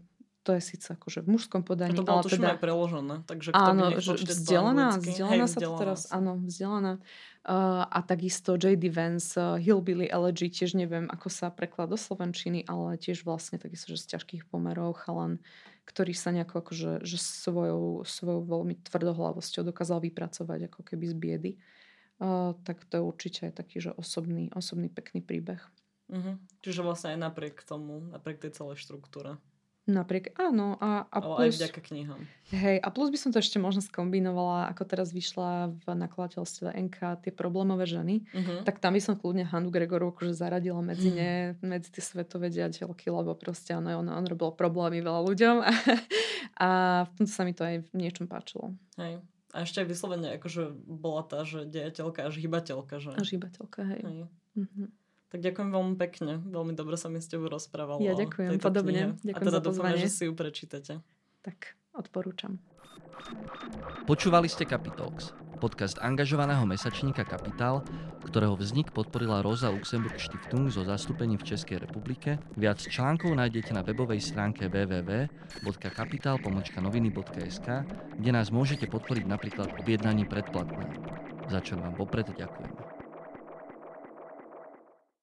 to 0.47 0.55
je 0.55 0.63
síce 0.63 0.87
akože 0.87 1.27
v 1.27 1.35
mužskom 1.35 1.59
podaní. 1.67 1.91
A 1.91 1.99
to 1.99 2.07
bolo 2.07 2.23
ale 2.23 2.31
teda, 2.31 2.55
aj 2.55 2.63
preložené, 2.63 3.15
takže 3.27 3.51
kto 3.51 3.67
áno, 3.67 3.91
by 3.91 3.99
vzdelaná, 4.31 4.87
vzdelaná 4.95 5.45
sa 5.51 5.59
to 5.59 5.71
teraz, 5.75 6.07
áno, 6.07 6.39
vzdelaná. 6.39 7.03
Uh, 7.43 7.83
a 7.91 7.99
takisto 7.99 8.55
J.D. 8.55 8.87
Vance, 8.87 9.35
uh, 9.35 9.59
Hillbilly 9.59 10.07
Elegy, 10.07 10.47
tiež 10.47 10.79
neviem, 10.79 11.11
ako 11.11 11.27
sa 11.27 11.51
preklad 11.51 11.91
do 11.91 11.99
Slovenčiny, 11.99 12.63
ale 12.63 12.95
tiež 12.95 13.27
vlastne 13.27 13.59
takisto, 13.59 13.91
že 13.91 13.99
z 13.99 14.15
ťažkých 14.15 14.47
pomerov 14.47 14.95
chalan, 15.03 15.43
ktorý 15.83 16.15
sa 16.15 16.31
nejako 16.31 16.63
akože, 16.63 16.91
že 17.03 17.19
svojou, 17.19 18.07
svojou 18.07 18.43
veľmi 18.47 18.79
tvrdohlavosťou 18.87 19.67
dokázal 19.67 19.99
vypracovať 19.99 20.71
ako 20.71 20.79
keby 20.83 21.05
z 21.11 21.15
biedy. 21.15 21.51
tak 22.67 22.83
to 22.87 22.99
je 22.99 23.03
určite 23.03 23.39
aj 23.51 23.53
taký, 23.63 23.79
že 23.79 23.95
osobný, 23.95 24.51
osobný 24.51 24.91
pekný 24.91 25.23
príbeh. 25.23 25.63
Uh-huh. 26.11 26.35
Čiže 26.63 26.83
vlastne 26.83 27.15
aj 27.15 27.31
napriek 27.31 27.63
tomu, 27.63 28.03
napriek 28.11 28.43
tej 28.43 28.59
celej 28.59 28.83
štruktúre. 28.83 29.39
Napriek, 29.87 30.35
áno. 30.35 30.75
A, 30.83 31.07
a 31.07 31.17
Ale 31.23 31.47
plus, 31.47 31.55
aj 31.55 31.63
vďaka 31.63 31.79
knihám. 31.79 32.21
Hej, 32.51 32.83
a 32.83 32.87
plus 32.91 33.07
by 33.07 33.15
som 33.15 33.31
to 33.31 33.39
ešte 33.39 33.55
možno 33.55 33.79
skombinovala, 33.79 34.67
ako 34.75 34.83
teraz 34.83 35.15
vyšla 35.15 35.71
v 35.79 35.85
nakladateľstve 35.95 36.75
NK 36.75 37.23
tie 37.23 37.31
problémové 37.31 37.87
ženy, 37.87 38.27
uh-huh. 38.27 38.67
tak 38.67 38.83
tam 38.83 38.99
by 38.99 39.01
som 39.03 39.15
kľudne 39.15 39.47
Hanu 39.47 39.71
Gregoru 39.71 40.11
akože 40.11 40.35
zaradila 40.35 40.83
medzi 40.83 41.15
ne, 41.15 41.55
medzi 41.63 41.87
tie 41.87 42.03
svetové 42.03 42.51
diateľky, 42.51 43.07
lebo 43.07 43.31
proste 43.39 43.79
ono, 43.79 43.95
on, 43.95 44.11
on 44.11 44.27
robil 44.27 44.51
problémy 44.51 44.99
veľa 44.99 45.21
ľuďom 45.23 45.55
a, 45.63 45.71
a 46.59 46.69
v 47.07 47.11
tomto 47.15 47.31
sa 47.31 47.47
mi 47.47 47.55
to 47.55 47.63
aj 47.63 47.87
v 47.87 47.91
niečom 47.95 48.27
páčilo. 48.27 48.75
Hej. 48.99 49.23
A 49.55 49.63
ešte 49.63 49.79
aj 49.79 49.87
vyslovene 49.87 50.35
akože 50.35 50.75
bola 50.83 51.23
tá, 51.23 51.47
že 51.47 51.63
diateľka 51.63 52.27
až 52.27 52.43
hybateľka, 52.43 52.99
že? 52.99 53.15
Až 53.15 53.39
hybateľka, 53.39 53.87
hej. 53.87 54.01
hej. 54.03 54.19
Uh-huh. 54.59 54.91
Tak 55.27 55.43
ďakujem 55.43 55.75
veľmi 55.75 55.99
pekne. 55.99 56.39
Veľmi 56.39 56.71
dobre 56.71 56.95
sa 56.95 57.11
mi 57.11 57.19
s 57.19 57.27
tebou 57.27 57.51
rozprávala. 57.51 57.99
Ja 57.99 58.15
ďakujem, 58.15 58.63
podobne. 58.63 59.19
Knihe. 59.19 59.35
Ďakujem 59.35 59.35
A 59.35 59.39
teda 59.43 59.59
dúfam, 59.59 59.91
že 59.99 60.07
si 60.07 60.23
ju 60.23 60.31
prečítate. 60.31 61.03
Tak, 61.43 61.75
odporúčam. 61.91 62.63
Počúvali 64.07 64.47
ste 64.47 64.63
Capitalx, 64.63 65.35
podcast 65.59 65.99
angažovaného 65.99 66.63
mesačníka 66.63 67.27
Kapitál, 67.27 67.83
ktorého 68.23 68.55
vznik 68.55 68.95
podporila 68.95 69.43
Rosa 69.43 69.67
Luxemburg 69.67 70.15
Stiftung 70.15 70.71
zo 70.71 70.87
zastúpením 70.87 71.35
v 71.35 71.51
Českej 71.51 71.83
republike. 71.83 72.39
Viac 72.55 72.79
článkov 72.79 73.35
nájdete 73.35 73.75
na 73.75 73.83
webovej 73.83 74.23
stránke 74.23 74.71
www.kapital.noviny.sk, 74.71 77.67
kde 78.15 78.31
nás 78.31 78.47
môžete 78.47 78.87
podporiť 78.87 79.27
napríklad 79.27 79.75
objednaním 79.75 80.31
predplatného. 80.31 81.03
Za 81.51 81.59
čo 81.59 81.75
vám 81.75 81.99
vopred 81.99 82.31
ďakujem. 82.31 82.96